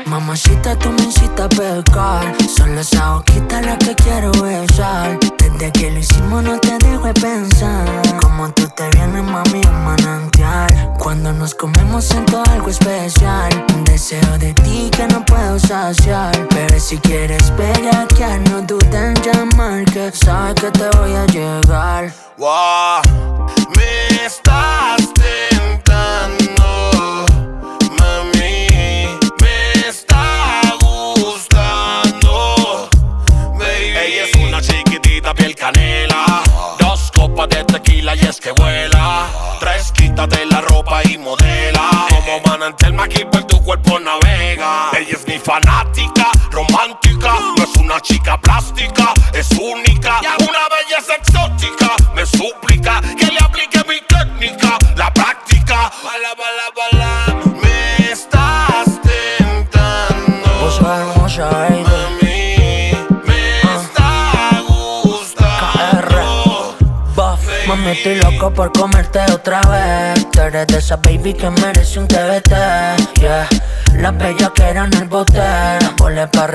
Mamacita, 0.06 0.74
tú 0.78 0.88
me 0.90 1.02
incitas 1.02 1.44
a 1.44 1.48
pecar. 1.50 2.34
Solo 2.56 2.80
esa 2.80 3.12
boquita 3.12 3.60
la 3.60 3.76
que 3.76 3.94
quiero 3.94 4.32
besar. 4.32 5.18
Desde 5.38 5.70
que 5.70 5.90
lo 5.90 5.98
hicimos 5.98 6.42
no 6.44 6.58
te 6.58 6.78
dejo 6.78 7.04
de 7.04 7.12
pensar. 7.12 7.86
Como 8.22 8.48
tú 8.52 8.66
te 8.74 8.88
vienes, 8.92 9.22
mami, 9.22 9.60
un 9.66 9.84
manantial. 9.84 10.94
Cuando 10.98 11.30
nos 11.34 11.54
comemos 11.54 12.06
siento 12.06 12.42
algo 12.52 12.70
especial. 12.70 13.66
Un 13.74 13.84
deseo 13.84 14.38
de 14.38 14.54
ti 14.54 14.90
que 14.96 15.06
no 15.08 15.22
puedo 15.26 15.58
saciar. 15.58 16.32
Bebé, 16.54 16.80
si 16.80 16.96
quieres 16.96 17.54
bellaquear, 17.54 18.40
no 18.48 18.62
dudes 18.62 18.94
en 18.94 19.14
llamar. 19.22 19.84
Que 19.84 20.10
sabes 20.10 20.54
que 20.54 20.70
te 20.70 20.88
voy 20.96 21.12
a 21.12 21.26
llegar. 21.26 22.14
Wow, 22.38 23.02
me 23.76 24.24
estás 24.24 24.85
Como 42.66 42.74
manantial 42.74 42.92
maqui 42.94 43.24
por 43.26 43.44
tu 43.44 43.62
cuerpo 43.62 44.00
navega. 44.00 44.90
Ella 44.98 45.12
es 45.12 45.24
mi 45.28 45.38
fanática, 45.38 46.32
romántica, 46.50 47.38
no 47.56 47.62
es 47.62 47.76
una 47.76 48.00
chica 48.00 48.36
plástica, 48.40 49.14
es 49.32 49.48
única, 49.52 50.20
mami, 67.86 67.96
estoy 67.96 68.16
loco 68.16 68.52
por 68.52 68.72
comerte 68.72 69.20
otra 69.32 69.60
vez. 69.62 70.30
Tú 70.30 70.40
eres 70.40 70.66
de 70.66 70.78
esa 70.78 70.96
baby 70.96 71.34
que 71.34 71.50
merece 71.50 71.98
un 71.98 72.08
TBT. 72.08 72.50
Yeah. 73.20 73.48
La 73.98 74.10
bella 74.10 74.52
que 74.54 74.62
era 74.62 74.84
en 74.84 74.94
el 74.94 75.08
bote. 75.08 75.40
Volé 75.96 76.26
pa' 76.28 76.48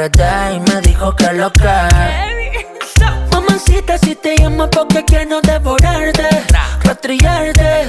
y 0.54 0.60
me 0.60 0.82
dijo 0.82 1.16
que 1.16 1.32
lo 1.34 1.52
que. 1.52 1.62
Mamacita, 3.32 3.98
si 3.98 4.16
te 4.16 4.36
llamo 4.38 4.70
porque 4.70 5.04
quiero 5.06 5.42
devorarte, 5.42 6.30
rastrillarte. 6.84 7.81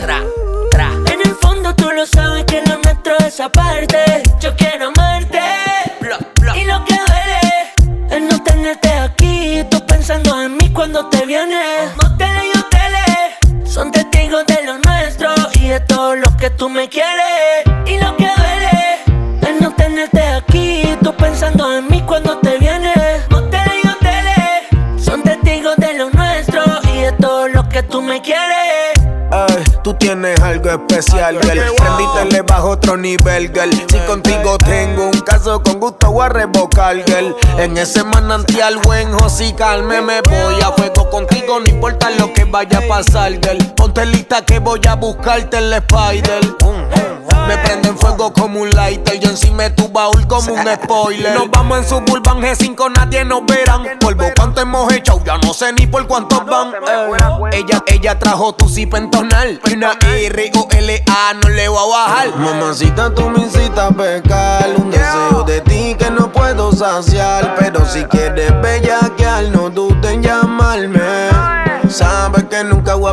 Algo 30.68 30.86
especial, 30.86 31.38
girl. 31.40 31.60
Prendiste 31.76 32.24
le 32.30 32.42
bajo 32.42 32.70
otro 32.70 32.96
nivel, 32.96 33.52
girl. 33.52 33.70
Si 33.88 33.98
contigo 34.06 34.58
tengo 34.58 35.06
un 35.06 35.20
caso, 35.20 35.62
con 35.62 35.80
gusto 35.80 36.10
voy 36.10 36.26
a 36.26 36.28
revocar, 36.28 36.96
girl. 37.04 37.34
En 37.58 37.76
ese 37.76 38.04
manantial 38.04 38.78
buen 38.78 39.10
calme 39.56 40.00
me 40.00 40.20
voy 40.22 40.60
a 40.62 40.72
fuego 40.72 41.10
contigo, 41.10 41.60
no 41.60 41.68
importa 41.68 42.10
lo 42.10 42.32
que 42.32 42.44
vaya 42.44 42.78
a 42.78 42.88
pasar, 42.88 43.32
girl. 43.32 43.58
Ponte 43.74 44.06
lista 44.06 44.44
que 44.44 44.58
voy 44.58 44.80
a 44.88 44.94
buscarte 44.94 45.58
el 45.58 45.72
spider. 45.72 47.11
Me 47.46 47.58
prenden 47.58 47.96
fuego 47.96 48.32
como 48.32 48.60
un 48.60 48.70
lighter, 48.70 49.18
yo 49.18 49.30
encima 49.30 49.64
de 49.64 49.70
tu 49.70 49.88
baúl 49.88 50.26
como 50.26 50.54
un 50.54 50.66
spoiler. 50.74 51.34
Nos 51.34 51.50
vamos 51.50 51.78
en 51.78 51.88
Suburban 51.88 52.40
G5, 52.40 52.92
nadie 52.94 53.24
nos 53.24 53.44
verán. 53.46 53.98
Polvo 54.00 54.24
cuánto 54.36 54.60
hemos 54.60 54.92
hecho, 54.92 55.20
ya 55.24 55.38
no 55.38 55.52
sé 55.52 55.72
ni 55.72 55.86
por 55.86 56.06
cuántos 56.06 56.44
van. 56.46 56.72
Ella, 57.52 57.82
ella 57.86 58.18
trajo 58.18 58.54
tu 58.54 58.68
zip 58.68 58.94
en 58.94 59.10
tonal. 59.10 59.60
Una 59.72 59.92
R-O-L-A 60.00 61.34
no 61.34 61.48
le 61.48 61.68
voy 61.68 61.78
a 61.78 61.96
bajar. 61.96 62.36
Mamacita, 62.36 63.14
tú 63.14 63.28
me 63.28 63.40
incitas 63.40 63.90
a 63.90 63.90
pecar. 63.90 64.70
Un 64.76 64.90
deseo 64.90 65.42
de 65.44 65.60
ti 65.60 65.96
que 65.98 66.10
no 66.10 66.30
puedo 66.32 66.72
saciar. 66.72 67.54
Pero 67.58 67.84
si 67.86 68.04
quieres 68.04 68.52
bellaquear, 68.60 69.44
no 69.44 69.70
dudes 69.70 69.81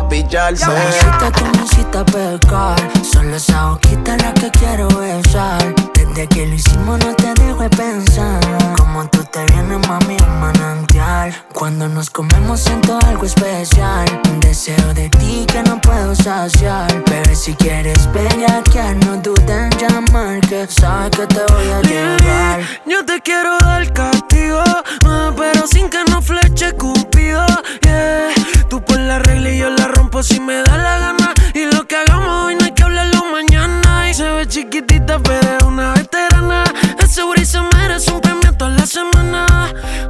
voy 0.00 0.04
a 0.04 0.08
picharse. 0.08 0.66
Mamacita, 0.66 1.32
tú 1.32 1.44
me 1.44 1.98
a 1.98 2.04
pecar. 2.04 2.76
Solo 3.12 3.36
esa 3.36 3.70
boquita 3.70 4.16
la 4.16 4.32
que 4.34 4.50
quiero 4.50 4.88
besar. 4.88 5.74
Desde 5.94 6.26
que 6.28 6.46
lo 6.46 6.54
hicimos 6.54 6.98
no 7.04 7.14
te 7.14 7.34
dejo 7.34 7.62
de 7.62 7.70
pensar. 7.70 8.40
Como 8.76 9.08
tú 9.08 9.24
te 9.30 9.44
vienes, 9.46 9.86
mami, 9.88 10.16
un 10.26 10.40
manantial. 10.40 11.34
Cuando 11.52 11.88
nos 11.88 12.10
comemos 12.10 12.60
siento 12.60 12.98
algo 13.06 13.24
especial. 13.24 14.06
Un 14.30 14.40
deseo 14.40 14.94
de 14.94 15.08
ti 15.10 15.46
que 15.46 15.62
no 15.62 15.80
puedo 15.80 16.14
saciar. 16.14 16.88
Bebé, 17.08 17.34
si 17.34 17.54
quieres 17.54 18.08
bellaquear, 18.12 18.96
no 19.04 19.16
dudes 19.18 19.50
en 19.50 19.70
llamar. 19.78 20.40
Que 20.40 20.66
sabes 20.66 21.10
que 21.10 21.26
te 21.26 21.40
voy 21.52 21.68
a 21.70 21.82
llevar. 21.82 22.60
Yo 22.86 23.04
te 23.04 23.20
quiero 23.20 23.56
dar 23.58 23.92
castigo, 23.92 24.62
ah, 25.04 25.32
pero 25.36 25.66
sin 25.66 25.88
que 25.88 26.02
no 26.10 26.20
fleche 26.20 26.72
cupido. 26.72 27.44
Yeah. 27.82 28.30
Tú 28.68 28.82
por 28.82 28.98
la 28.98 29.18
regla 29.20 29.50
y 29.50 29.58
yo 29.58 29.70
la 29.70 29.88
rompo 29.88 30.22
si 30.22 30.40
me 30.40 30.62
da 30.62 30.76
la 30.76 30.98
gana. 30.98 31.34
Y 31.54 31.66
lo 31.66 31.86
que 31.86 31.96
hagamos 31.96 32.46
hoy 32.46 32.56
no 32.56 32.64
hay 32.64 32.72
que 32.72 32.82
hablarlo 32.82 33.24
mañana. 33.30 34.10
Y 34.10 34.14
se 34.14 34.28
ve 34.28 34.46
chiquitita, 34.46 35.18
pero 35.18 35.58
es 35.58 35.64
una 35.64 35.94
veterana. 35.94 36.64
Es 36.98 37.12
seguro 37.12 37.40
y 37.40 37.44
se 37.44 37.60
merece 37.60 38.12
un 38.12 38.20
premio 38.20 38.39
toda 38.60 38.72
la 38.72 38.86
semana. 38.86 39.46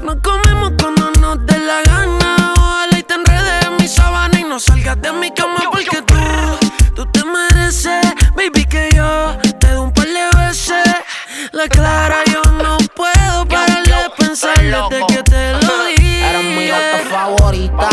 Nos 0.02 0.16
comemos 0.16 0.72
cuando 0.80 1.08
nos 1.20 1.46
dé 1.46 1.56
la 1.56 1.82
gana. 1.82 2.52
Ojalá 2.58 2.98
y 2.98 3.02
te 3.04 3.14
enredes 3.14 3.64
en 3.66 3.76
mi 3.76 3.86
sabana 3.86 4.40
y 4.40 4.42
no 4.42 4.58
salgas 4.58 5.00
de 5.00 5.12
mi 5.12 5.30
cama 5.30 5.60
porque 5.70 6.02
tú, 6.02 6.16
tú 6.96 7.06
te 7.12 7.22
mereces, 7.24 8.04
baby, 8.34 8.64
que 8.64 8.88
yo 8.92 9.38
te 9.60 9.68
dé 9.68 9.78
un 9.78 9.92
par 9.92 10.08
de 10.08 10.26
veces. 10.36 10.84
La 11.52 11.68
clara 11.68 12.18
yo 12.32 12.42
no 12.64 12.76
puedo 12.96 13.46
parar 13.46 13.84
de 13.84 14.10
pensar 14.18 14.58
desde 14.58 15.06
que 15.06 15.22
te 15.22 15.52
lo 15.64 15.84
di. 15.84 16.22
Eres 16.28 16.44
mi 16.56 16.70
alta 16.70 16.98
favorita. 17.08 17.89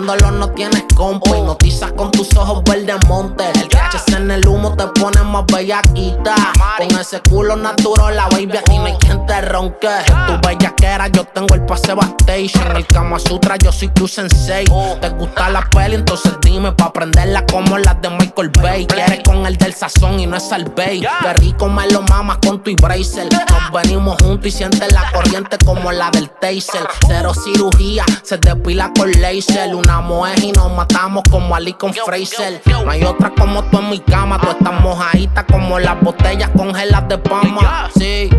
No 0.00 0.48
tienes 0.52 0.84
compa 0.96 1.36
y 1.36 1.42
noticias 1.42 1.92
con 1.92 2.10
tus 2.10 2.34
ojos 2.34 2.62
verdes 2.64 2.96
monte. 3.06 3.44
El 3.54 3.68
THC 3.68 4.16
en 4.16 4.30
el 4.30 4.48
humo 4.48 4.74
te 4.74 4.86
pone 4.98 5.20
más 5.22 5.44
bellaquita. 5.46 6.34
Con 6.78 6.98
ese 6.98 7.20
culo 7.20 7.54
natural, 7.56 8.16
la 8.16 8.26
baby, 8.28 8.56
aquí 8.56 8.78
no 8.78 8.86
hay 8.86 8.94
quien 8.94 9.26
te 9.26 9.40
ronque. 9.42 9.88
Tu 10.26 10.48
bellaquera, 10.48 11.08
yo 11.08 11.24
tengo 11.24 11.54
el 11.54 11.66
pase 11.66 11.92
station. 11.92 12.76
El 12.76 12.86
Kama 12.86 13.18
Sutra, 13.18 13.56
yo 13.58 13.70
soy 13.72 13.88
tu 13.88 14.08
sensei. 14.08 14.64
Te 15.00 15.10
gusta 15.10 15.50
la 15.50 15.68
peli, 15.68 15.96
entonces 15.96 16.32
dime 16.40 16.72
pa' 16.72 16.86
aprenderla 16.86 17.44
como 17.46 17.76
las 17.76 18.00
de 18.00 18.08
Michael 18.08 18.50
Bay. 18.62 18.86
Quieres 18.86 19.20
con 19.24 19.44
el 19.44 19.58
del 19.58 19.74
sazón 19.74 20.18
y 20.18 20.26
no 20.26 20.36
es 20.36 20.50
al 20.50 20.64
bay. 20.64 21.00
Qué 21.00 21.32
rico 21.34 21.68
me 21.68 21.86
lo 21.90 22.00
mamas 22.02 22.38
con 22.38 22.62
tu 22.62 22.74
bracer. 22.76 23.28
Nos 23.32 23.82
venimos 23.82 24.16
juntos 24.22 24.46
y 24.46 24.50
sientes 24.50 24.92
la 24.92 25.12
corriente 25.12 25.58
como 25.64 25.92
la 25.92 26.10
del 26.10 26.30
taser. 26.30 26.88
Cero 27.06 27.32
cirugía, 27.34 28.04
se 28.22 28.38
despila 28.38 28.90
con 28.96 29.10
laser. 29.20 29.74
Una 29.74 29.89
mujer 29.98 30.38
y 30.44 30.52
nos 30.52 30.72
matamos 30.72 31.24
como 31.30 31.54
Ali 31.54 31.72
con 31.72 31.92
Fraser. 31.92 32.62
No 32.66 32.90
hay 32.90 33.02
otra 33.02 33.30
como 33.30 33.64
tú 33.64 33.78
en 33.78 33.90
mi 33.90 33.98
cama. 33.98 34.38
Tú 34.40 34.50
estás 34.50 34.80
mojadita 34.80 35.44
como 35.46 35.78
las 35.78 36.00
botellas 36.00 36.50
con 36.50 36.74
gelas 36.74 37.08
de 37.08 37.18
pama. 37.18 37.90
Sí, 37.96 38.30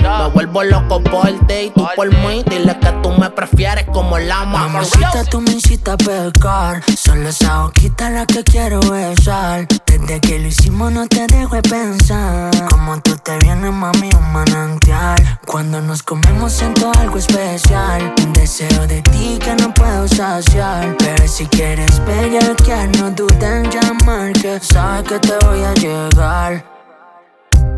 me 0.00 0.28
vuelvo 0.30 0.62
loco 0.64 1.02
por 1.02 1.26
ti 1.46 1.54
y 1.66 1.70
tú 1.70 1.86
por 1.94 2.08
mí. 2.08 2.44
Dile 2.48 2.78
que 2.78 2.92
tú 3.02 3.10
me 3.10 3.30
prefieres 3.30 3.86
como 3.92 4.18
la 4.18 4.44
Mamacita, 4.44 5.24
tú 5.24 5.40
me 5.40 5.52
a 5.90 5.96
pecar. 5.96 6.82
Solo 6.96 7.28
esa 7.28 7.62
boquita 7.62 8.10
la 8.10 8.26
que 8.26 8.42
quiero 8.44 8.80
besar. 8.80 9.66
Desde 9.86 10.20
que 10.20 10.38
lo 10.38 10.48
hicimos 10.48 10.92
no 10.92 11.06
te 11.06 11.26
dejo 11.26 11.56
de 11.56 11.62
pensar. 11.62 12.50
Como 12.70 13.00
tú 13.00 13.16
te 13.16 13.38
vienes, 13.38 13.72
mami, 13.72 14.10
un 14.14 14.32
manantial. 14.32 15.16
Cuando 15.46 15.80
nos 15.80 16.02
comemos 16.02 16.52
siento 16.52 16.90
algo 16.98 17.18
especial. 17.18 18.14
Un 18.22 18.32
deseo 18.32 18.86
de 18.86 19.02
ti 19.02 19.38
que 19.42 19.54
no 19.56 19.72
puedo 19.74 20.06
saciar. 20.08 20.96
Pero 20.98 21.28
si 21.28 21.46
quieres 21.46 22.04
bellaquear, 22.04 22.88
no 22.98 23.10
dudes 23.10 23.42
en 23.42 23.70
llamar. 23.70 24.32
Que 24.32 24.60
sabes 24.60 25.04
que 25.04 25.18
te 25.18 25.36
voy 25.46 25.62
a 25.62 25.74
llegar. 25.74 26.64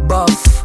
Buff. 0.06 0.64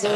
Qué 0.00 0.06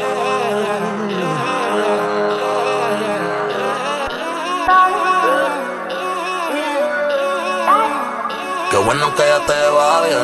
bueno 8.77 9.13
que 9.13 9.23
ya 9.27 9.39
te 9.45 9.69
va 9.71 10.01
bien. 10.03 10.19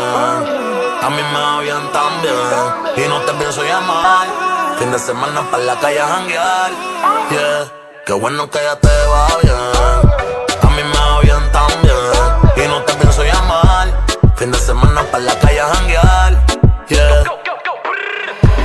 A 1.01 1.09
mí 1.09 1.21
me 1.33 1.39
va 1.39 1.59
bien 1.59 1.91
también. 1.91 2.35
Y 2.95 3.09
no 3.09 3.19
te 3.23 3.33
pienso 3.33 3.61
llamar. 3.63 4.27
Fin 4.77 4.91
de 4.93 4.99
semana 4.99 5.41
para 5.51 5.63
la 5.63 5.75
calle 5.75 5.99
a 5.99 6.07
janguear. 6.07 6.71
Yeah. 7.29 7.67
Qué 8.05 8.13
bueno 8.13 8.49
que 8.49 8.59
ya 8.63 8.77
te 8.77 8.87
va 8.87 9.27
bien. 9.43 9.57
A 10.61 10.67
mí 10.69 10.83
me 10.83 10.97
va 10.97 11.19
bien 11.19 11.51
también. 11.51 11.97
Y 12.55 12.67
no 12.69 12.81
te 12.83 12.93
pienso 12.93 13.25
llamar. 13.25 13.89
Fin 14.37 14.51
de 14.53 14.57
semana 14.57 15.03
para 15.11 15.25
la 15.25 15.37
calle 15.37 15.59
a 15.59 15.67
janguear. 15.75 16.45
Yeah. 16.87 17.23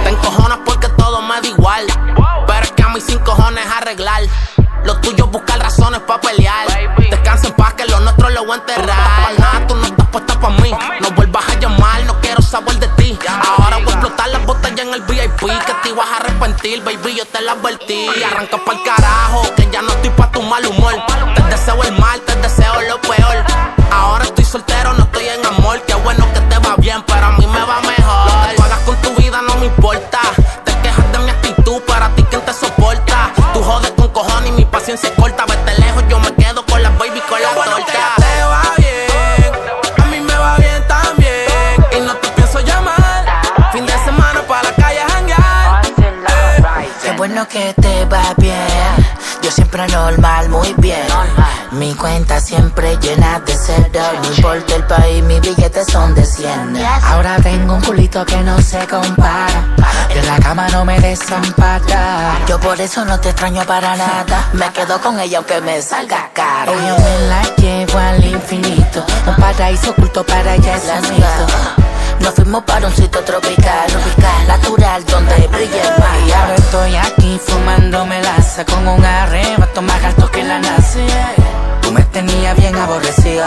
Te 0.04 0.10
encojonas 0.10 0.58
Es 2.96 3.02
mí 3.02 3.12
sin 3.12 3.18
cojones 3.24 3.66
arreglar. 3.66 4.22
Lo 4.84 5.00
tuyo 5.00 5.26
buscar 5.26 5.58
razones 5.58 6.00
para 6.02 6.20
pelear. 6.20 6.68
Descansa 7.10 7.48
en 7.48 7.54
paz 7.54 7.74
que 7.74 7.84
lo 7.86 7.98
nuestro 8.00 8.30
lo 8.30 8.44
voy 8.44 8.52
a 8.52 8.60
enterrar. 8.60 9.34
Nada, 9.36 9.66
tú 9.66 9.74
no 9.74 9.84
estás 9.86 10.06
puesta 10.08 10.38
para 10.38 10.54
mí. 10.60 10.70
No 11.00 11.10
vuelvas 11.10 11.44
a 11.48 11.58
llamar, 11.58 12.04
no 12.04 12.20
quiero 12.20 12.40
saber 12.40 12.78
de 12.78 12.86
ti. 12.88 13.18
Ahora 13.26 13.78
voy 13.78 13.88
a 13.88 13.90
explotar 13.90 14.28
las 14.28 14.46
botellas 14.46 14.86
en 14.86 14.94
el 14.94 15.02
VIP. 15.02 15.40
Que 15.40 15.74
te 15.82 15.88
ibas 15.88 16.06
a 16.08 16.16
arrepentir, 16.18 16.84
baby, 16.84 17.16
yo 17.16 17.26
te 17.26 17.40
la 17.40 17.52
advertí. 17.52 18.06
Arranca 18.30 18.58
pa'l 18.64 18.80
carajo, 18.84 19.42
que 19.56 19.68
ya 19.72 19.82
no 19.82 19.88
estoy 19.88 20.10
pa' 20.10 20.30
tu 20.30 20.42
mal 20.42 20.64
humor. 20.64 20.94
Te 21.34 21.42
deseo 21.42 21.82
el 21.82 21.98
mal, 21.98 22.20
te 22.20 22.36
deseo 22.36 22.53
billetes 55.44 55.86
son 55.88 56.14
de 56.14 56.24
100. 56.24 56.76
Ahora 57.02 57.36
tengo 57.42 57.74
un 57.74 57.82
culito 57.82 58.24
que 58.24 58.36
no 58.38 58.60
se 58.60 58.86
compara. 58.86 59.68
En 60.10 60.26
la 60.26 60.38
cama 60.38 60.68
no 60.68 60.84
me 60.84 60.98
desampara. 61.00 62.38
Yo 62.48 62.58
por 62.58 62.80
eso 62.80 63.04
no 63.04 63.18
te 63.20 63.30
extraño 63.30 63.64
para 63.64 63.96
nada. 63.96 64.48
Me 64.52 64.70
quedo 64.72 65.00
con 65.00 65.20
ella 65.20 65.38
aunque 65.38 65.60
me 65.60 65.80
salga 65.82 66.30
caro. 66.32 66.72
Yo 66.72 66.96
me 66.98 67.28
la 67.28 67.42
llevo 67.56 67.98
al 67.98 68.24
infinito. 68.24 69.04
Un 69.26 69.36
paraíso 69.36 69.90
oculto 69.90 70.24
para 70.24 70.54
ella 70.54 70.76
es. 70.76 70.84
Nos 72.20 72.34
fuimos 72.34 72.62
para 72.64 72.86
un 72.86 72.94
sitio 72.94 73.20
tropical, 73.22 73.86
tropical, 73.88 74.46
natural, 74.46 75.04
donde 75.04 75.46
brilla 75.48 75.82
el 75.82 76.00
mar. 76.00 76.18
Y 76.26 76.32
ahora 76.32 76.54
estoy 76.54 76.96
aquí 76.96 77.40
fumándome 77.44 78.22
laza 78.22 78.64
con 78.64 78.86
un 78.86 79.04
arrebato 79.04 79.82
más 79.82 80.02
alto 80.02 80.30
que 80.30 80.42
la 80.42 80.58
NASA. 80.58 81.00
Tenías 82.14 82.56
bien 82.56 82.76
aborrecido. 82.76 83.44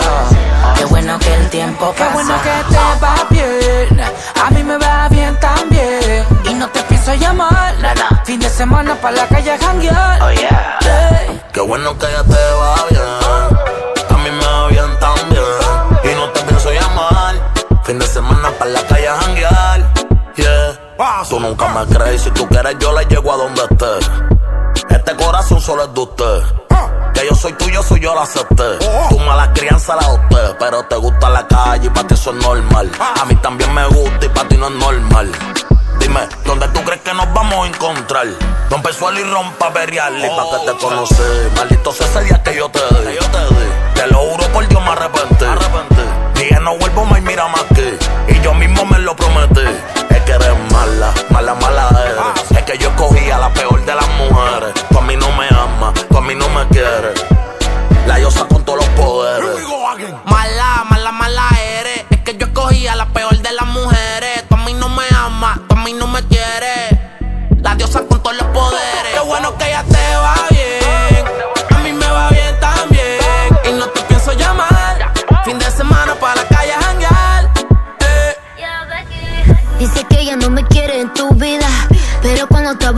Qué 0.78 0.84
bueno 0.84 1.18
que 1.20 1.34
el 1.34 1.50
tiempo 1.50 1.94
pasa. 1.94 2.06
Qué 2.06 2.14
bueno 2.14 2.34
que 2.44 2.76
te 2.76 2.76
va 3.02 3.16
bien. 3.30 4.02
A 4.44 4.50
mí 4.50 4.62
me 4.62 4.78
va 4.78 5.08
bien 5.08 5.40
también. 5.40 6.26
Y 6.44 6.54
no 6.54 6.68
te 6.68 6.84
pienso 6.84 7.14
llamar. 7.16 7.76
Fin 8.26 8.42
de 8.42 8.50
semana 8.50 8.94
para 8.96 9.16
la 9.16 9.28
calle 9.28 9.54
a 9.54 9.58
janguear. 9.58 10.22
Oh 10.22 10.32
yeah. 10.34 10.80
Qué 11.54 11.62
bueno 11.62 11.98
que 11.98 12.08
ya 12.08 12.24
te 12.24 12.54
va 12.60 12.76
bien. 12.90 13.02
A 14.10 14.18
mí 14.18 14.32
me 14.32 14.46
va 14.46 14.68
bien 14.68 15.00
también. 15.00 15.44
Y 16.04 16.16
no 16.16 16.30
te 16.32 16.42
pienso 16.42 16.70
llamar. 16.70 17.36
Fin 17.86 18.00
de 18.00 18.06
semana 18.06 18.52
para 18.60 18.72
la 18.72 18.82
calle 18.82 19.08
a 19.08 19.18
janguear. 19.18 19.94
Yeah. 20.36 21.24
Tú 21.30 21.40
nunca 21.40 21.70
me 21.70 21.86
crees. 21.86 22.22
Si 22.22 22.32
tú 22.32 22.46
quieres, 22.50 22.76
yo 22.80 22.92
le 22.92 23.06
llego 23.06 23.32
a 23.32 23.38
donde 23.38 23.62
esté. 23.62 24.94
Este 24.94 25.16
corazón 25.16 25.62
solo 25.62 25.86
es 25.86 25.94
de 25.94 26.02
usted. 26.02 26.67
Que 27.18 27.26
yo 27.26 27.34
soy 27.34 27.54
tuyo, 27.54 27.82
soy 27.82 28.00
yo 28.00 28.14
la 28.14 28.22
acepté. 28.22 28.78
Tu 29.10 29.18
mala 29.18 29.52
crianza 29.52 29.96
la 29.96 30.04
adopté. 30.04 30.38
Pero 30.60 30.84
te 30.84 30.96
gusta 30.98 31.30
la 31.32 31.48
calle 31.48 31.88
y 31.88 31.90
para 31.90 32.08
ti 32.08 32.14
eso 32.14 32.30
es 32.30 32.44
normal. 32.44 32.92
A 33.00 33.26
mí 33.26 33.36
también 33.38 33.74
me 33.74 33.88
gusta 33.88 34.24
y 34.24 34.30
para 34.30 34.48
ti 34.48 34.56
no 34.56 34.68
es 34.68 34.74
normal. 34.74 35.32
Dime, 35.98 36.30
¿dónde 36.46 36.68
tú 36.68 36.84
crees 36.84 37.02
que 37.02 37.16
nos 37.16 37.34
vamos 37.34 37.66
a 37.66 37.70
encontrar? 37.70 38.28
Rompe 38.70 38.90
el 38.90 38.96
suelo 38.96 39.20
y 39.20 39.24
rompa 39.24 39.70
berial 39.70 40.16
y 40.16 40.30
pa' 40.30 40.60
que 40.60 40.72
te 40.72 40.78
conocí. 40.78 41.24
Maldito 41.56 41.92
sea 41.92 42.06
ese 42.06 42.22
día 42.26 42.44
que 42.44 42.56
yo 42.56 42.70
te 42.70 42.80
di. 42.80 43.18
Te 43.96 44.08
lo 44.08 44.20
juro 44.20 44.44
por 44.54 44.68
Dios 44.68 44.82
me 44.84 44.90
arrepentí. 44.90 45.46
Dije 46.36 46.60
no 46.60 46.78
vuelvo 46.78 47.04
más 47.06 47.18
y 47.18 47.22
mira 47.24 47.48
más 47.48 47.64
que. 47.74 47.98
Y 48.32 48.42
yo 48.42 48.54
mismo 48.54 48.86
me 48.86 49.00
lo 49.00 49.16
prometí. 49.16 49.66
Es 50.12 50.22
que 50.22 50.32
eres 50.34 50.72
mala, 50.72 51.12
mala, 51.32 51.56
mala 51.56 51.90
eres. 52.06 52.17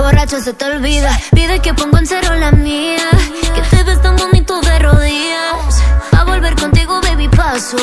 Borracho 0.10 0.42
se 0.42 0.54
te 0.54 0.66
olvida. 0.66 1.12
Pide 1.36 1.60
que 1.60 1.74
ponga 1.74 2.00
en 2.00 2.08
cero 2.08 2.34
la 2.36 2.52
mía. 2.52 3.10
Que 3.54 3.62
te 3.62 3.84
ves 3.84 4.02
tan 4.02 4.16
bonito 4.16 4.60
de 4.62 4.80
rodillas. 4.80 5.84
A 6.18 6.24
volver 6.24 6.56
contigo, 6.56 7.00
baby, 7.02 7.28
paso. 7.28 7.78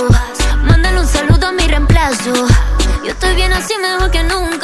Mándale 0.64 0.98
un 1.00 1.06
saludo 1.06 1.46
a 1.46 1.52
mi 1.52 1.66
reemplazo. 1.68 2.32
Yo 3.04 3.10
estoy 3.10 3.34
bien 3.36 3.52
así, 3.52 3.74
mejor 3.80 4.10
que 4.10 4.24
nunca. 4.24 4.55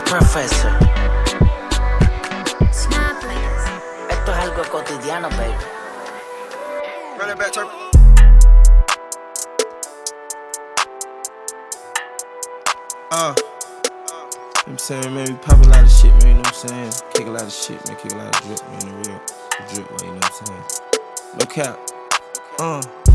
Professor. 0.00 0.70
Esto 4.10 4.32
es 4.32 4.38
algo 4.38 4.62
cotidiano, 4.70 5.28
baby. 5.30 5.54
Run 7.18 7.30
it 7.30 7.38
back. 7.38 7.56
Uh. 13.10 13.34
I'm 14.66 14.76
saying, 14.76 15.14
man, 15.14 15.26
we 15.28 15.34
pop 15.36 15.58
a 15.64 15.68
lot 15.68 15.82
of 15.82 15.90
shit, 15.90 16.12
man, 16.12 16.26
you 16.26 16.34
know 16.34 16.40
what 16.40 16.48
I'm 16.48 16.68
saying? 16.68 16.92
Kick 17.14 17.26
a 17.26 17.30
lot 17.30 17.42
of 17.42 17.52
shit, 17.52 17.86
man, 17.86 17.96
kick 17.96 18.12
a 18.12 18.16
lot 18.16 18.34
of 18.34 18.42
drip, 18.42 18.62
man, 18.68 18.80
the 18.80 18.92
real 19.08 19.20
drip 19.72 19.90
way, 19.90 20.06
you 20.06 20.12
know 20.12 20.20
what 20.20 20.24
I'm 20.26 20.46
saying? 20.46 20.64
No 21.38 21.46
cap. 21.46 21.78
Uh. 22.58 23.07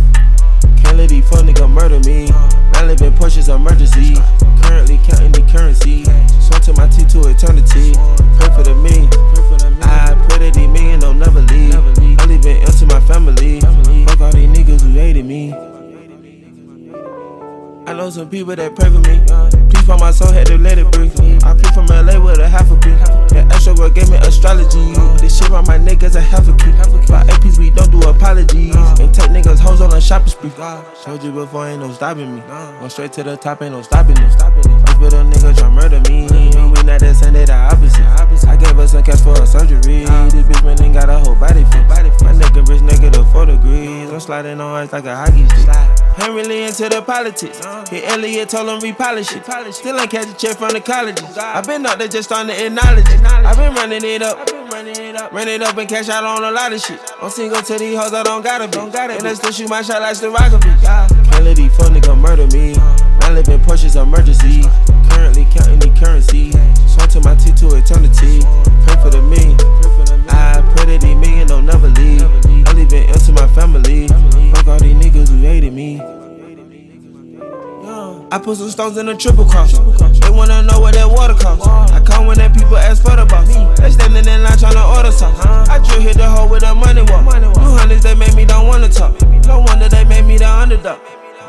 These 0.96 1.30
fuck 1.30 1.40
nigga 1.40 1.70
murder 1.70 2.00
me. 2.02 2.30
Now 2.72 2.86
living 2.86 3.12
Porsche's 3.14 3.50
emergency. 3.50 4.16
Currently 4.64 4.98
counting 5.04 5.32
the 5.32 5.42
currency. 5.52 6.06
Swear 6.40 6.60
to 6.62 6.74
my 6.74 6.88
T 6.88 7.04
to 7.06 7.30
eternity. 7.30 7.94
Pray 8.40 8.50
for 8.56 8.64
the 8.64 8.74
me. 8.76 9.10
I 9.82 10.16
pray 10.30 10.50
that 10.50 10.54
these 10.56 10.68
million 10.70 11.00
don't 11.02 11.20
never 11.20 11.42
leave. 11.42 11.76
I 11.76 12.26
leave 12.26 12.46
it 12.46 12.68
into 12.68 12.86
my 12.88 13.00
family. 13.02 13.60
Fuck 13.62 14.22
all 14.22 14.32
these 14.32 14.50
niggas 14.50 14.82
who 14.82 14.92
hated 14.92 15.26
me. 15.26 15.54
I 17.86 17.94
know 17.94 18.10
some 18.10 18.30
people 18.30 18.56
that 18.56 18.76
pray 18.76 18.90
for 18.90 19.00
me. 19.00 19.63
Please 19.84 19.92
for 19.92 19.98
my 20.00 20.12
soul, 20.12 20.32
had 20.32 20.48
to 20.48 20.58
let 20.58 20.78
it 20.78 20.90
breathe. 20.92 21.12
I 21.44 21.54
flew 21.58 21.72
from 21.74 21.88
LA 21.88 22.18
with 22.18 22.40
a 22.40 22.48
half 22.48 22.72
a 22.72 22.76
beat. 22.76 22.96
That 23.36 23.52
extra 23.52 23.74
girl 23.74 23.90
gave 23.90 24.10
me 24.10 24.16
astrology. 24.18 24.94
This 25.20 25.38
shit 25.38 25.52
on 25.52 25.66
my 25.68 25.76
is 25.76 26.16
a 26.16 26.22
half 26.22 26.48
a 26.48 26.56
key. 26.56 26.72
By 27.12 27.24
APs, 27.28 27.58
we 27.58 27.70
don't 27.70 27.92
do 27.92 28.00
apologies. 28.08 28.76
And 28.76 29.14
take 29.14 29.32
niggas 29.32 29.60
hoes 29.60 29.82
on 29.82 29.94
a 29.94 30.00
shopping 30.00 30.30
spree. 30.30 30.52
Told 31.04 31.22
you 31.24 31.32
before, 31.34 31.68
ain't 31.68 31.82
no 31.82 31.92
stopping 31.92 32.36
me. 32.36 32.42
Go 32.80 32.88
straight 32.88 33.12
to 33.14 33.24
the 33.24 33.36
top, 33.36 33.62
ain't 33.62 33.74
no 33.74 33.82
stopping 33.82 34.16
them. 34.16 34.32
Fuck 34.32 35.00
with 35.02 35.14
a 35.14 35.24
nigga 35.28 35.58
try 35.58 35.70
murder 35.70 36.00
me. 36.08 36.28
We 36.32 36.84
not 36.84 37.02
the 37.02 37.14
same, 37.14 37.34
they 37.34 37.46
the 37.46 37.54
opposite. 37.54 38.48
I 38.48 38.56
gave 38.56 38.76
her 38.76 38.88
some 38.88 39.04
cash 39.04 39.22
for 39.22 39.34
a 39.42 39.46
surgery. 39.46 40.06
This 40.32 40.48
bitch 40.48 40.64
man 40.64 40.82
ain't 40.82 40.94
got 40.94 41.10
a 41.10 41.20
whole 41.20 41.36
body 41.36 41.66
fit. 41.66 41.84
Sliding 44.24 44.62
on 44.62 44.76
ice 44.76 44.92
like 44.94 45.06
a 45.06 45.16
hockey 45.16 45.46
stick. 45.50 45.68
Ain't 46.24 46.34
really 46.34 46.64
into 46.64 46.88
the 46.88 47.02
politics. 47.02 47.60
Hit 47.90 48.08
Elliot, 48.08 48.50
told 48.50 48.70
him 48.70 48.80
repolish 48.80 49.36
it. 49.36 49.74
Still 49.74 50.00
ain't 50.00 50.10
catch 50.10 50.28
a 50.28 50.34
check 50.34 50.58
from 50.58 50.72
the 50.72 50.80
colleges. 50.80 51.38
i 51.38 51.62
been 51.62 51.86
out 51.86 51.98
there 52.00 52.08
just 52.08 52.30
starting 52.30 52.56
to 52.56 52.66
acknowledge 52.66 53.06
it. 53.10 53.20
i 53.26 53.54
been 53.56 53.74
running 53.76 54.04
it 54.04 54.22
up. 54.22 54.50
Run 55.32 55.48
it 55.48 55.62
up 55.62 55.78
and 55.78 55.90
cash 55.90 56.10
out 56.10 56.24
on 56.24 56.44
a 56.44 56.52
lot 56.52 56.72
of 56.72 56.82
shit. 56.82 57.00
I'm 57.22 57.30
single 57.30 57.62
to 57.62 57.78
these 57.78 57.98
hoes, 57.98 58.14
I 58.14 58.24
don't 58.24 58.42
gotta 58.42 58.68
be. 58.68 58.80
And 58.80 59.28
I 59.28 59.34
still 59.34 59.52
shoot 59.52 59.70
my 59.70 59.82
shot 59.82 60.02
like 60.02 60.18
the 60.18 60.30
let 61.44 61.58
these 61.58 61.76
fuck 61.76 61.92
nigga 61.92 62.18
murder 62.18 62.48
me. 62.56 62.74
Now 63.20 63.34
living 63.34 63.60
Porsche's 63.60 63.96
emergency. 63.96 64.64
Currently 65.12 65.46
counting 65.52 65.80
the 65.80 65.92
currency. 66.00 66.52
Swear 66.88 67.08
to 67.08 67.20
my 67.22 67.36
T 67.36 67.52
to 67.52 67.76
eternity. 67.76 68.40
Pray 68.86 68.96
for 69.04 69.10
the 69.10 69.22
me. 69.22 69.58
I 70.30 70.62
pray 70.76 70.98
that 70.98 71.02
these 71.02 71.16
million 71.18 71.48
don't 71.48 71.66
never 71.66 71.90
leave. 71.90 72.24
I 72.24 72.74
into 72.92 73.10
my 73.10 73.23
family. 73.54 74.08
Fuck 74.54 74.68
all 74.68 74.80
these 74.80 74.96
niggas 74.96 75.30
who 75.30 75.38
hated 75.38 75.74
me. 75.74 76.02
I 78.32 78.40
put 78.40 78.58
some 78.58 78.70
stones 78.70 78.98
in 78.98 79.08
a 79.10 79.16
triple 79.16 79.46
cross. 79.46 79.74
They 79.74 80.32
wanna 80.32 80.64
know 80.64 80.80
what 80.80 80.96
that 80.96 81.08
water 81.08 81.36
costs. 81.36 81.68
I 81.68 82.02
come 82.02 82.26
when 82.26 82.40
that 82.40 82.54
people 82.56 82.78
ask 82.78 83.04
for 83.04 83.16
the 83.16 83.26
boss. 83.26 83.48
They 83.80 83.92
standing 83.92 84.28
in 84.28 84.42
line 84.42 84.58
trying 84.58 84.74
to 84.74 84.84
order 84.84 85.12
sauce. 85.12 85.38
I 85.70 85.78
drill 85.78 86.02
hit 86.02 86.18
the 86.18 86.28
hole 86.28 86.50
with 86.50 86.64
a 86.64 86.74
money 86.74 87.04
walk. 87.04 87.26
New 87.42 87.78
hundreds 87.78 88.02
they 88.02 88.16
make 88.16 88.34
me 88.34 88.46
don't 88.46 88.66
wanna 88.66 88.90
talk. 88.90 89.22
No 89.46 89.60
wonder 89.60 89.88
they 89.88 90.04
made 90.06 90.26
me 90.26 90.38
the 90.38 90.50
underdog. 90.50 91.00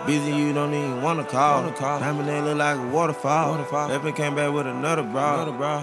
Busy, 0.06 0.32
you 0.32 0.52
don't 0.52 0.74
even 0.74 1.00
wanna 1.00 1.24
call. 1.24 1.70
Diamond 1.70 2.28
they 2.28 2.42
look 2.42 2.58
like 2.58 2.76
a 2.76 2.86
waterfall. 2.88 3.64
Epic 3.90 4.16
came 4.16 4.34
back 4.34 4.52
with 4.52 4.66
another 4.66 5.02
bra. 5.02 5.82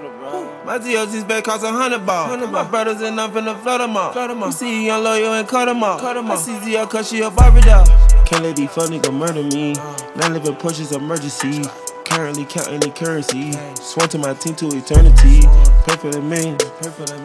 My 0.00 0.78
DOC's 0.78 1.24
back 1.24 1.42
cost 1.42 1.64
a 1.64 1.72
hundred 1.72 2.06
ball. 2.06 2.36
My 2.46 2.62
brothers 2.62 3.00
and 3.00 3.20
I'm 3.20 3.32
finna 3.32 3.60
flood 3.60 3.80
them 3.80 3.96
all. 3.96 4.46
You 4.46 4.52
see 4.52 4.86
young 4.86 5.02
lawyer 5.02 5.26
and 5.26 5.48
cut 5.48 5.64
them 5.64 5.82
off. 5.82 6.00
I 6.00 6.36
see 6.36 6.52
ZL 6.52 6.88
cause 6.88 7.08
she 7.08 7.20
a 7.22 7.30
Barbie 7.30 7.62
doll. 7.62 7.84
Can't 8.24 8.44
let 8.44 8.54
these 8.54 8.70
fuck 8.70 8.90
nigga 8.90 9.12
murder 9.12 9.42
me. 9.42 9.74
Uh. 9.76 10.12
Now 10.14 10.28
living 10.28 10.54
pushes 10.54 10.92
emergency. 10.92 11.64
Currently 12.04 12.44
counting 12.44 12.78
the 12.78 12.90
currency. 12.90 13.52
Sworn 13.82 14.08
to 14.10 14.18
my 14.18 14.34
team 14.34 14.54
to 14.56 14.68
eternity. 14.68 15.42
Pray 15.82 15.96
for 15.96 16.10
the 16.10 16.22
millions. 16.22 16.62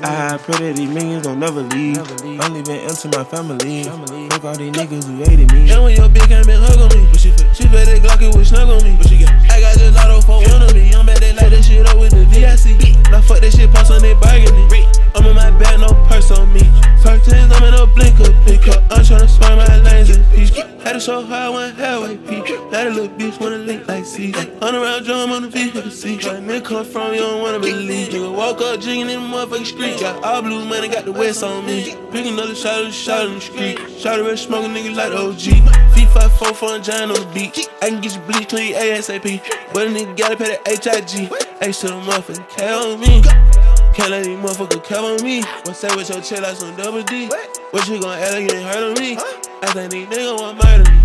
I 0.03 0.38
pray 0.41 0.57
that 0.57 0.75
these 0.75 0.89
millions 0.89 1.23
don't 1.23 1.39
never 1.39 1.62
leave. 1.62 1.99
I'm 2.41 2.53
leaving 2.53 2.81
into 2.81 3.07
my 3.15 3.23
family. 3.23 3.83
Fuck 3.83 4.43
all 4.43 4.57
these 4.57 4.73
niggas 4.73 5.05
who 5.05 5.23
hated 5.23 5.51
me. 5.53 5.69
And 5.69 5.83
when 5.83 5.95
your 5.95 6.09
bitch 6.09 6.27
came 6.27 6.49
and 6.49 6.63
hug 6.63 6.79
on 6.81 6.89
me, 6.97 7.07
but 7.12 7.19
she 7.19 7.29
fed, 7.31 7.55
she 7.55 7.63
fed 7.67 7.88
that 7.88 8.01
Glock 8.01 8.21
it 8.21 8.36
would 8.36 8.47
snug 8.47 8.67
on 8.69 8.83
me. 8.83 8.97
But 8.97 9.07
she 9.07 9.19
got, 9.19 9.31
I 9.51 9.62
got 9.62 9.75
this 9.77 9.93
lotto 9.95 10.21
for 10.21 10.41
one 10.41 10.62
of 10.63 10.73
me. 10.73 10.91
I'm 10.91 11.05
back 11.05 11.22
light 11.36 11.50
that 11.52 11.63
shit 11.63 11.86
up 11.88 11.98
with 11.98 12.12
the 12.12 12.26
VIC. 12.26 13.12
Now 13.12 13.22
fuck 13.22 13.39
that 13.39 13.54
shit, 13.54 13.72
pass 13.72 13.89
on 13.91 14.02
that 14.02 14.19
bargaining. 14.19 14.83
I'm 15.23 15.29
in 15.29 15.36
my 15.38 15.51
bag, 15.57 15.79
no 15.79 15.88
purse 16.09 16.31
on 16.31 16.51
me. 16.51 16.59
Curtains, 17.01 17.53
I'm 17.53 17.63
in 17.63 17.73
a 17.73 17.88
blinker, 17.88 18.23
up. 18.71 18.83
I'm 18.91 19.03
tryna 19.03 19.29
swing 19.29 19.57
my 19.57 19.77
lanes 19.79 20.09
in 20.09 20.23
peace. 20.36 20.49
Had 20.83 20.97
it 20.97 21.01
so 21.01 21.23
high, 21.25 21.47
one 21.47 21.73
halfway 21.75 22.17
peak. 22.17 22.47
Had 22.73 22.88
a 22.88 22.89
little 22.89 23.07
bitch 23.07 23.39
wanna 23.39 23.57
link 23.57 23.88
like 23.88 24.05
C. 24.05 24.33
On 24.62 24.75
around 24.75 25.05
drum 25.05 25.31
on 25.31 25.43
the 25.43 25.47
vehicle 25.47 25.89
see. 25.91 26.17
Where 26.17 26.41
nigga 26.41 26.65
come 26.65 26.86
from, 26.86 27.13
you 27.13 27.21
don't 27.21 27.41
wanna 27.41 27.59
believe. 27.59 28.09
Nigga 28.09 28.36
walk 28.36 28.59
up, 28.62 28.81
jigging 28.81 29.01
in 29.01 29.07
the 29.07 29.13
motherfucking 29.15 29.65
street. 29.65 29.99
Got 30.01 30.21
all 30.25 30.41
blue 30.41 30.65
money, 30.65 30.89
got 30.89 31.05
the 31.05 31.13
west 31.13 31.41
on 31.41 31.65
me. 31.65 31.95
Pick 32.12 32.25
another 32.25 32.53
shot 32.53 32.81
of 32.81 32.88
the 32.88 32.91
shot 32.91 33.25
in 33.27 33.36
the 33.36 33.41
street. 33.41 33.79
Shot 33.97 34.19
of 34.19 34.25
red 34.25 34.38
smoking 34.38 34.71
nigga 34.71 34.93
like 34.93 35.13
OG. 35.13 35.93
Feet 35.93 36.09
five 36.09 36.33
four 36.33 36.53
for 36.53 36.75
a 36.75 36.79
giant 36.79 37.12
on 37.12 37.27
the 37.27 37.33
beat. 37.33 37.69
I 37.81 37.89
can 37.89 38.01
get 38.01 38.15
you 38.15 38.21
bleach 38.21 38.49
clean 38.49 38.75
ASAP. 38.75 39.41
But 39.73 39.88
a 39.88 39.89
nigga 39.89 40.17
gotta 40.17 40.36
pay 40.36 40.57
the 40.57 40.69
HIG. 40.69 41.31
H 41.62 41.79
to 41.79 41.88
the 41.88 41.93
motherfucking 41.93 42.49
K 42.49 42.73
on 42.73 42.99
me. 42.99 43.53
Can't 43.93 44.10
let 44.10 44.25
these 44.25 44.39
motherfuckers 44.39 44.84
come 44.84 45.06
on 45.06 45.23
me. 45.23 45.43
What 45.69 45.75
say 45.75 45.88
with 45.95 46.10
your 46.10 46.19
chill 46.19 46.41
like 46.41 46.58
some 46.58 46.75
double 46.75 47.03
D? 47.03 47.29
What 47.69 47.88
you 47.88 48.01
gon' 48.01 48.17
act 48.17 48.34
like 48.34 48.49
you 48.49 48.58
ain't 48.58 48.65
heard 48.65 48.89
of 48.89 48.97
me? 48.97 49.17
I 49.62 49.69
think 49.69 49.91
these 49.91 50.08
niggas 50.08 50.41
want 50.41 50.58
murder 50.65 50.89
me. 50.89 50.97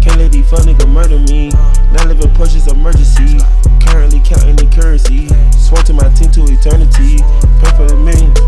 Can't 0.00 0.16
let 0.22 0.30
these 0.30 0.48
fuck 0.48 0.60
nigga 0.60 0.86
murder 0.86 1.18
me. 1.26 1.50
Now 1.90 2.06
living 2.06 2.30
Porsche's 2.38 2.70
emergency. 2.70 3.42
Currently 3.90 4.20
counting 4.22 4.54
the 4.54 4.70
currency. 4.70 5.26
Swear 5.58 5.82
to 5.90 5.92
my 5.92 6.06
team 6.14 6.30
to 6.38 6.46
eternity. 6.46 7.18
Pray 7.58 7.72
for 7.74 7.90
the 7.90 7.98
millions. 7.98 8.38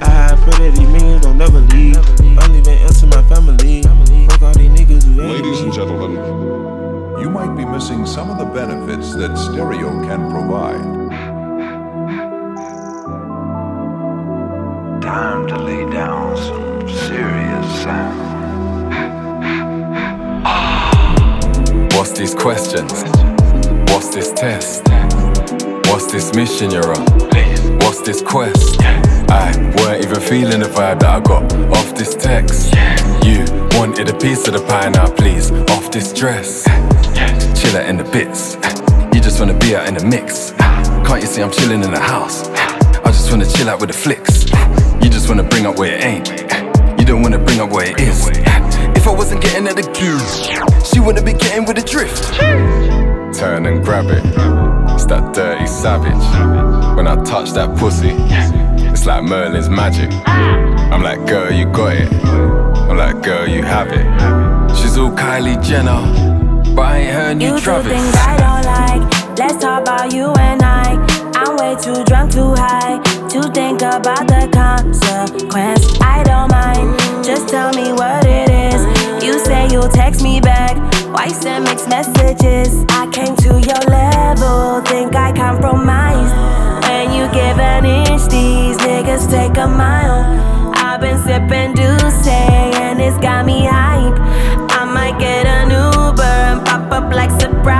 I 0.00 0.32
pray 0.40 0.64
that 0.64 0.80
these 0.80 0.88
millions 0.88 1.24
don't 1.24 1.36
never 1.36 1.60
leave. 1.76 2.00
I'm 2.40 2.50
leaving 2.50 2.80
into 2.80 3.06
my 3.12 3.20
family. 3.28 3.43
Feeling 30.54 30.72
the 30.72 30.74
vibe 30.74 31.00
that 31.00 31.10
I 31.10 31.20
got 31.20 31.52
off 31.76 31.94
this 31.96 32.14
text. 32.14 32.72
You 33.26 33.44
wanted 33.76 34.08
a 34.08 34.16
piece 34.16 34.46
of 34.46 34.54
the 34.54 34.64
pie 34.68 34.88
now, 34.88 35.10
please, 35.10 35.50
off 35.70 35.90
this 35.90 36.12
dress. 36.12 36.66
Out 37.74 37.88
in 37.88 37.96
the 37.96 38.04
bits. 38.04 38.54
You 39.12 39.20
just 39.20 39.40
wanna 39.40 39.58
be 39.58 39.74
out 39.74 39.88
in 39.88 39.94
the 39.94 40.04
mix. 40.04 40.52
Can't 41.06 41.20
you 41.20 41.26
see 41.26 41.42
I'm 41.42 41.50
chilling 41.50 41.82
in 41.82 41.90
the 41.90 41.98
house? 41.98 42.48
I 43.02 43.06
just 43.06 43.32
wanna 43.32 43.46
chill 43.46 43.68
out 43.68 43.80
with 43.80 43.90
the 43.90 43.96
flicks. 43.96 44.44
You 45.02 45.10
just 45.10 45.28
wanna 45.28 45.42
bring 45.42 45.66
up 45.66 45.76
where 45.76 45.96
it 45.96 46.04
ain't. 46.04 46.28
You 47.00 47.04
don't 47.04 47.20
wanna 47.20 47.40
bring 47.40 47.58
up 47.58 47.70
where 47.70 47.90
it 47.90 47.98
is. 47.98 48.28
If 48.28 49.08
I 49.08 49.10
wasn't 49.10 49.42
getting 49.42 49.66
at 49.66 49.74
the 49.74 49.90
cue, 49.90 50.20
she 50.84 51.00
wouldn't 51.00 51.26
be 51.26 51.32
getting 51.32 51.64
with 51.64 51.76
the 51.78 51.82
drift. 51.82 52.32
Turn 53.36 53.66
and 53.66 53.84
grab 53.84 54.06
it. 54.06 54.22
It's 54.94 55.06
that 55.06 55.34
dirty 55.34 55.66
savage. 55.66 56.24
When 56.96 57.08
I 57.08 57.16
touch 57.24 57.50
that 57.54 57.76
pussy, 57.76 58.14
It's 59.04 59.08
like 59.10 59.24
Merlin's 59.24 59.68
magic. 59.68 60.08
I'm 60.26 61.02
like, 61.02 61.26
girl, 61.26 61.52
you 61.52 61.66
got 61.66 61.92
it. 61.92 62.10
I'm 62.24 62.96
like, 62.96 63.22
girl, 63.22 63.46
you 63.46 63.62
have 63.62 63.88
it. 63.92 64.06
She's 64.74 64.96
all 64.96 65.10
Kylie 65.10 65.62
Jenner, 65.62 66.00
but 66.74 66.86
I 66.86 66.96
ain't 67.00 67.12
her 67.12 67.34
new 67.34 67.52
You 67.52 67.60
Travis. 67.60 67.84
do 67.84 67.98
things 67.98 68.14
I 68.16 68.34
don't 68.40 68.64
like. 68.64 69.38
Let's 69.38 69.62
talk 69.62 69.82
about 69.82 70.14
you 70.14 70.32
and 70.40 70.62
I. 70.62 70.96
I'm 71.36 71.54
way 71.58 71.76
too 71.82 72.02
drunk, 72.04 72.32
too 72.32 72.54
high 72.56 72.96
to 73.28 73.42
think 73.52 73.82
about 73.82 74.26
the 74.26 74.48
consequence. 74.50 76.00
I 76.00 76.22
don't 76.22 76.50
mind. 76.50 76.96
Just 77.22 77.50
tell 77.50 77.74
me 77.74 77.92
what 77.92 78.24
it 78.24 78.48
is. 78.48 79.22
You 79.22 79.38
say 79.38 79.68
you'll 79.70 79.90
text 79.90 80.22
me 80.22 80.40
back. 80.40 80.78
Why 81.12 81.28
send 81.28 81.64
mixed 81.64 81.90
messages? 81.90 82.86
I 82.88 83.06
came 83.12 83.36
to 83.36 83.60
your 83.60 83.84
level. 83.84 84.80
Think 84.80 85.14
I 85.14 85.30
compromised. 85.36 86.73
You 87.14 87.30
give 87.32 87.60
an 87.60 87.84
inch, 87.84 88.22
these 88.28 88.76
niggas 88.78 89.30
take 89.30 89.56
a 89.56 89.68
mile. 89.68 90.24
I've 90.74 91.00
been 91.00 91.18
sipping 91.18 91.74
Douce 91.74 92.26
and 92.26 93.00
it's 93.00 93.16
got 93.18 93.46
me 93.46 93.66
hype. 93.66 94.18
I 94.70 94.84
might 94.84 95.18
get 95.20 95.46
an 95.46 95.70
Uber 95.70 96.22
and 96.22 96.66
pop 96.66 96.90
up 96.90 97.12
like 97.14 97.30
surprise. 97.40 97.73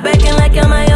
Stop 0.00 0.14
acting 0.14 0.34
like 0.36 0.54
you're 0.54 0.66
my 0.66 0.89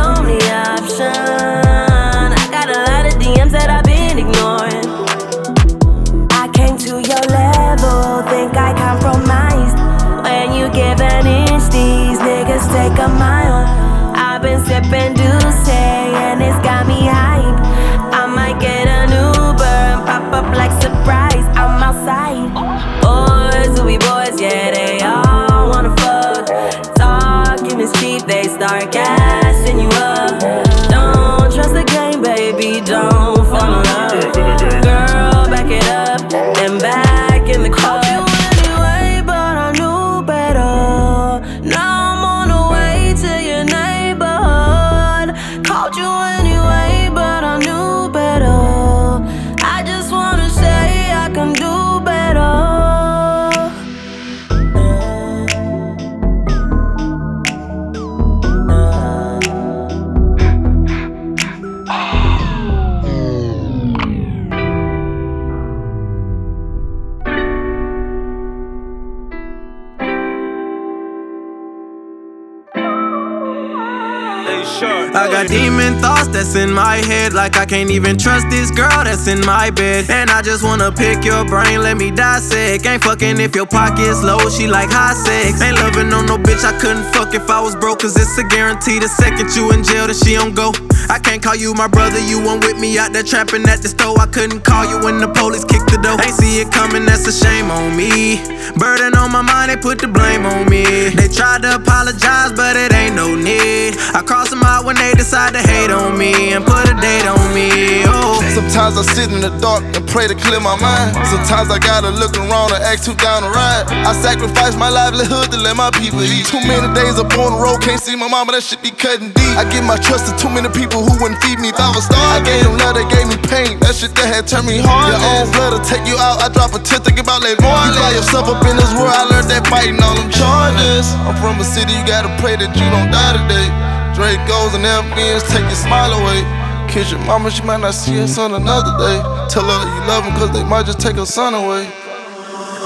can't 77.85 77.97
even 77.97 78.16
trust 78.16 78.34
this 78.55 78.70
girl 78.70 79.02
that's 79.02 79.26
in 79.26 79.40
my 79.40 79.70
bed. 79.70 80.09
And 80.11 80.30
I 80.30 80.40
just 80.42 80.62
wanna 80.62 80.92
pick 80.92 81.24
your 81.24 81.44
brain, 81.44 81.82
let 81.82 81.96
me 81.96 82.11
dissect. 82.11 82.86
Ain't 82.86 83.02
fucking 83.02 83.40
if 83.40 83.55
your 83.55 83.66
pocket's 83.66 84.22
low, 84.22 84.38
she 84.48 84.66
like 84.66 84.90
high 84.90 85.14
sex. 85.14 85.61
Ain't 85.61 85.76
loving 85.76 86.12
on 86.12 86.26
no 86.26 86.38
bitch, 86.38 86.64
I 86.64 86.72
couldn't 86.78 87.05
fuck 87.12 87.34
if 87.34 87.50
I 87.50 87.61
was 87.61 87.74
broke, 87.74 88.00
cause 88.00 88.16
it's 88.16 88.38
a 88.38 88.44
guarantee. 88.44 88.98
The 88.98 89.09
second 89.09 89.55
you 89.57 89.72
in 89.72 89.82
jail, 89.82 90.07
that 90.07 90.16
she 90.16 90.34
don't 90.34 90.55
go. 90.55 90.72
I 91.11 91.18
can't 91.18 91.42
call 91.42 91.57
you 91.57 91.74
my 91.74 91.88
brother, 91.88 92.20
you 92.20 92.38
went 92.38 92.64
with 92.64 92.78
me 92.78 92.96
out 92.98 93.12
there 93.12 93.22
trapping 93.22 93.66
at 93.68 93.82
the 93.82 93.88
store. 93.88 94.18
I 94.18 94.26
couldn't 94.26 94.62
call 94.62 94.86
you 94.86 95.02
when 95.05 95.18
the 95.18 95.28
police 95.28 95.64
kicked 95.64 95.90
the 95.90 95.98
door. 95.98 96.16
Ain't 96.22 96.38
see 96.38 96.61
it 96.61 96.70
coming, 96.70 97.05
that's 97.05 97.26
a 97.26 97.32
shame 97.32 97.70
on 97.70 97.96
me. 97.96 98.38
Burden 98.78 99.14
on 99.14 99.30
my 99.32 99.42
mind, 99.42 99.70
they 99.70 99.76
put 99.76 99.98
the 99.98 100.09
blame 100.09 100.46
on 100.46 100.68
me. 100.70 101.11
They 101.11 101.28
tried 101.28 101.62
to 101.62 101.74
apologize, 101.76 102.52
but 102.52 102.76
it 102.76 102.92
ain't 102.94 103.16
no 103.16 103.34
need. 103.34 103.98
I 104.14 104.22
cross 104.22 104.50
them 104.50 104.62
out 104.62 104.84
when 104.84 104.96
they 104.96 105.12
decide 105.12 105.52
to 105.55 105.61
hate 105.61 105.90
on 105.90 106.16
me 106.16 106.52
and 106.52 106.64
put 106.64 106.88
a 106.88 106.94
date 107.00 107.26
on 107.26 107.55
me. 107.55 108.05
Oh. 108.07 108.43
Sometimes 108.53 109.01
I 109.01 109.03
sit 109.03 109.32
in 109.32 109.40
the 109.40 109.53
dark 109.62 109.80
and 109.97 110.05
pray 110.05 110.28
to 110.28 110.36
clear 110.36 110.61
my 110.61 110.76
mind. 110.76 111.16
Sometimes 111.26 111.72
I 111.72 111.78
gotta 111.80 112.11
look 112.12 112.36
around 112.36 112.76
and 112.76 112.82
act 112.84 113.07
too 113.07 113.16
down 113.16 113.42
to 113.42 113.51
ride. 113.51 113.88
I 114.05 114.12
sacrifice 114.12 114.76
my 114.76 114.92
livelihood 114.92 115.49
to 115.55 115.59
let 115.59 115.76
my 115.76 115.88
people 115.97 116.20
eat. 116.20 116.47
Too 116.47 116.61
many 116.68 116.86
days 116.92 117.16
up 117.16 117.32
on 117.38 117.57
the 117.57 117.61
road, 117.62 117.80
can't 117.80 118.01
see 118.01 118.14
my 118.14 118.28
mama, 118.28 118.53
that 118.53 118.62
shit 118.62 118.82
be 118.84 118.90
cutting 118.90 119.32
deep. 119.32 119.55
I 119.57 119.64
give 119.72 119.84
my 119.86 119.97
trust 119.97 120.28
to 120.28 120.32
too 120.36 120.53
many 120.53 120.68
people 120.68 121.01
who 121.01 121.14
wouldn't 121.22 121.40
feed 121.40 121.59
me 121.59 121.72
if 121.72 121.80
I 121.80 121.88
was 121.95 122.05
starving. 122.05 122.30
I 122.34 122.40
gave 122.45 122.62
them 122.66 122.76
love, 122.82 122.95
they 122.99 123.07
gave 123.09 123.26
me 123.30 123.38
pain. 123.49 123.80
That 123.80 123.97
shit 123.97 124.12
that 124.18 124.28
had 124.28 124.45
turned 124.45 124.68
me 124.68 124.82
hard. 124.82 125.14
Your 125.14 125.22
own 125.22 125.49
blood 125.55 125.78
will 125.78 125.86
take 125.86 126.05
you 126.05 126.18
out. 126.20 126.42
I 126.45 126.53
drop 126.53 126.76
a 126.76 126.80
tip, 126.82 127.07
think 127.07 127.22
about 127.22 127.40
later. 127.40 127.62
You 127.62 127.97
by 127.97 128.12
yourself 128.12 128.51
up 128.51 128.61
in 128.66 128.76
this 128.76 128.92
world, 128.95 129.14
I 129.14 129.24
learned 129.30 129.49
that 129.49 129.66
fighting 129.70 129.99
all 130.03 130.14
them 130.14 130.30
charges. 130.30 131.11
I'm 131.24 131.34
from 131.40 131.59
a 131.59 131.66
city, 131.66 131.95
you 131.95 132.05
gotta 132.05 132.30
pray 132.38 132.59
that 132.59 132.70
you 132.74 132.86
don't 132.92 133.11
die 133.11 133.34
today. 133.40 133.68
Drake 134.14 134.42
goes 134.47 134.74
and 134.78 134.86
FBNs 134.86 135.42
take 135.51 135.66
your 135.66 135.80
smile 135.80 136.14
away. 136.14 136.64
Kiss 136.95 137.11
your 137.11 137.18
mama, 137.26 137.51
she 137.51 137.61
might 137.64 137.80
not 137.80 137.90
see 137.92 138.22
us 138.22 138.38
on 138.38 138.55
another 138.55 138.95
day. 139.03 139.18
Tell 139.51 139.66
her 139.66 139.82
you 139.82 140.07
love 140.07 140.22
them, 140.22 140.32
cause 140.38 140.53
they 140.53 140.62
might 140.62 140.86
just 140.86 141.01
take 141.01 141.16
her 141.16 141.26
son 141.26 141.53
away. 141.53 141.90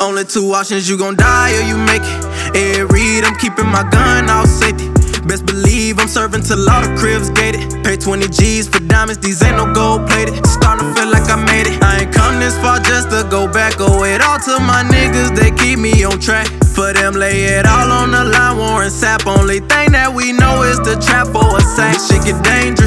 Only 0.00 0.24
two 0.24 0.48
options, 0.54 0.88
you 0.88 0.96
gon' 0.96 1.14
die 1.14 1.52
or 1.52 1.60
you 1.68 1.76
make 1.76 2.00
it. 2.00 2.56
Ed 2.56 2.90
Reed, 2.90 3.24
I'm 3.24 3.36
keeping 3.36 3.66
my 3.66 3.84
gun 3.92 4.30
off 4.30 4.48
safety. 4.48 4.88
Best 5.28 5.44
believe 5.44 5.98
I'm 5.98 6.08
serving 6.08 6.40
till 6.40 6.56
all 6.70 6.80
the 6.80 6.96
cribs 6.96 7.28
gated. 7.28 7.84
Pay 7.84 7.98
20 7.98 8.28
G's 8.28 8.66
for 8.66 8.80
diamonds, 8.80 9.20
these 9.20 9.42
ain't 9.42 9.58
no 9.58 9.74
gold 9.74 10.08
plated. 10.08 10.40
Starting 10.46 10.88
to 10.88 10.94
feel 10.96 11.12
like 11.12 11.28
I 11.28 11.36
made 11.44 11.68
it. 11.68 11.76
I 11.82 12.08
ain't 12.08 12.14
come 12.14 12.40
this 12.40 12.56
far 12.64 12.80
just 12.80 13.10
to 13.10 13.28
go 13.28 13.44
back. 13.46 13.74
Owe 13.78 14.04
it 14.04 14.22
all 14.22 14.38
to 14.38 14.56
my 14.64 14.88
niggas, 14.88 15.36
they 15.36 15.50
keep 15.52 15.78
me 15.78 15.92
on 16.04 16.18
track. 16.18 16.48
For 16.72 16.94
them, 16.94 17.12
lay 17.12 17.44
it 17.44 17.66
all 17.66 17.92
on 17.92 18.12
the 18.12 18.24
line, 18.24 18.56
Warren 18.56 18.88
Sapp. 18.88 19.26
Only 19.26 19.60
thing 19.60 19.92
that 19.92 20.14
we 20.14 20.32
know 20.32 20.62
is 20.62 20.78
the 20.78 20.96
trap 20.96 21.26
for 21.28 21.44
a 21.44 21.60
sack. 21.60 22.00
Shit 22.00 22.24
get 22.24 22.42
dangerous. 22.42 22.77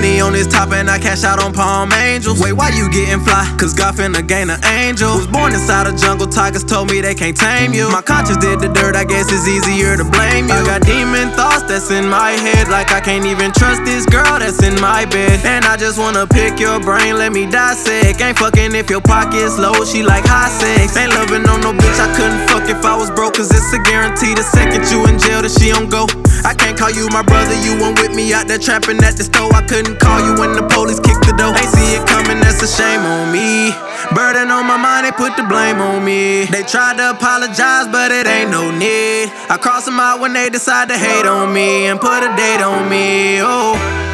Money 0.00 0.18
on 0.22 0.32
this 0.32 0.46
top 0.46 0.72
and 0.72 0.88
I 0.88 0.98
cash 0.98 1.24
out 1.24 1.44
on 1.44 1.52
Palm 1.52 1.92
Angels. 1.92 2.40
Wait, 2.40 2.54
why 2.54 2.70
you 2.72 2.88
getting 2.88 3.20
fly? 3.20 3.44
Cause 3.60 3.74
God 3.74 3.96
finna 3.96 4.26
gain 4.26 4.48
an 4.48 4.56
angel. 4.64 5.12
Was 5.12 5.26
born 5.26 5.52
inside 5.52 5.86
a 5.86 5.92
jungle, 5.92 6.26
tigers 6.26 6.64
told 6.64 6.90
me 6.90 7.02
they 7.02 7.14
can't 7.14 7.36
tame 7.36 7.74
you. 7.74 7.84
My 7.92 8.00
conscience 8.00 8.38
did 8.40 8.60
the 8.60 8.72
dirt, 8.72 8.96
I 8.96 9.04
guess 9.04 9.28
it's 9.28 9.44
easier 9.44 9.98
to 10.00 10.04
blame 10.08 10.48
you. 10.48 10.56
I 10.56 10.64
got 10.64 10.88
demon 10.88 11.28
thoughts 11.36 11.68
that's 11.68 11.90
in 11.90 12.08
my 12.08 12.32
head, 12.32 12.68
like 12.68 12.92
I 12.92 13.00
can't 13.00 13.26
even 13.26 13.52
trust 13.52 13.84
this 13.84 14.06
girl 14.06 14.40
that's 14.40 14.64
in 14.64 14.72
my 14.80 15.04
bed. 15.04 15.44
And 15.44 15.66
I 15.66 15.76
just 15.76 15.98
wanna 15.98 16.26
pick 16.26 16.58
your 16.58 16.80
brain, 16.80 17.18
let 17.18 17.34
me 17.36 17.44
dissect. 17.44 18.22
Ain't 18.24 18.38
fucking 18.38 18.74
if 18.74 18.88
your 18.88 19.02
pocket's 19.02 19.58
low, 19.58 19.84
she 19.84 20.02
like 20.02 20.24
high 20.24 20.48
sex. 20.48 20.96
Ain't 20.96 21.12
loving 21.12 21.44
on 21.44 21.60
no 21.60 21.76
bitch, 21.76 22.00
I 22.00 22.08
couldn't 22.16 22.48
fuck 22.48 22.64
if 22.72 22.80
I 22.88 22.96
was 22.96 23.10
broke, 23.10 23.34
cause 23.36 23.52
it's 23.52 23.68
a 23.76 23.80
guarantee. 23.84 24.32
The 24.32 24.48
second 24.48 24.88
you 24.88 25.04
in 25.12 25.20
jail, 25.20 25.42
that 25.44 25.52
she 25.52 25.68
don't 25.68 25.92
go. 25.92 26.08
I 26.40 26.54
can't 26.54 26.72
call 26.78 26.88
you 26.88 27.04
my 27.12 27.20
brother, 27.20 27.52
you 27.60 27.76
went 27.76 28.00
with 28.00 28.16
me 28.16 28.32
out 28.32 28.48
there 28.48 28.56
trapping 28.58 28.96
at 29.04 29.20
the 29.20 29.24
store. 29.28 29.52
I 29.52 29.60
couldn't 29.60 29.89
call 29.98 30.20
you 30.20 30.38
when 30.38 30.52
the 30.52 30.62
police 30.68 31.00
kick 31.00 31.18
the 31.26 31.32
door. 31.32 31.56
Ain't 31.56 31.70
see 31.72 31.96
it 31.96 32.06
coming, 32.06 32.38
that's 32.40 32.62
a 32.62 32.68
shame 32.68 33.00
on 33.00 33.32
me. 33.32 33.72
Burden 34.14 34.50
on 34.50 34.66
my 34.66 34.76
mind, 34.76 35.06
they 35.06 35.12
put 35.12 35.36
the 35.36 35.42
blame 35.42 35.80
on 35.80 36.04
me. 36.04 36.44
They 36.46 36.62
tried 36.62 36.98
to 36.98 37.10
apologize, 37.10 37.88
but 37.88 38.10
it 38.10 38.26
ain't 38.26 38.50
no 38.50 38.70
need. 38.70 39.32
I 39.48 39.58
cross 39.60 39.84
them 39.84 40.00
out 40.00 40.20
when 40.20 40.32
they 40.32 40.50
decide 40.50 40.88
to 40.88 40.98
hate 40.98 41.26
on 41.26 41.52
me 41.52 41.86
and 41.86 42.00
put 42.00 42.22
a 42.22 42.34
date 42.36 42.62
on 42.62 42.88
me. 42.88 43.40
Oh. 43.40 44.09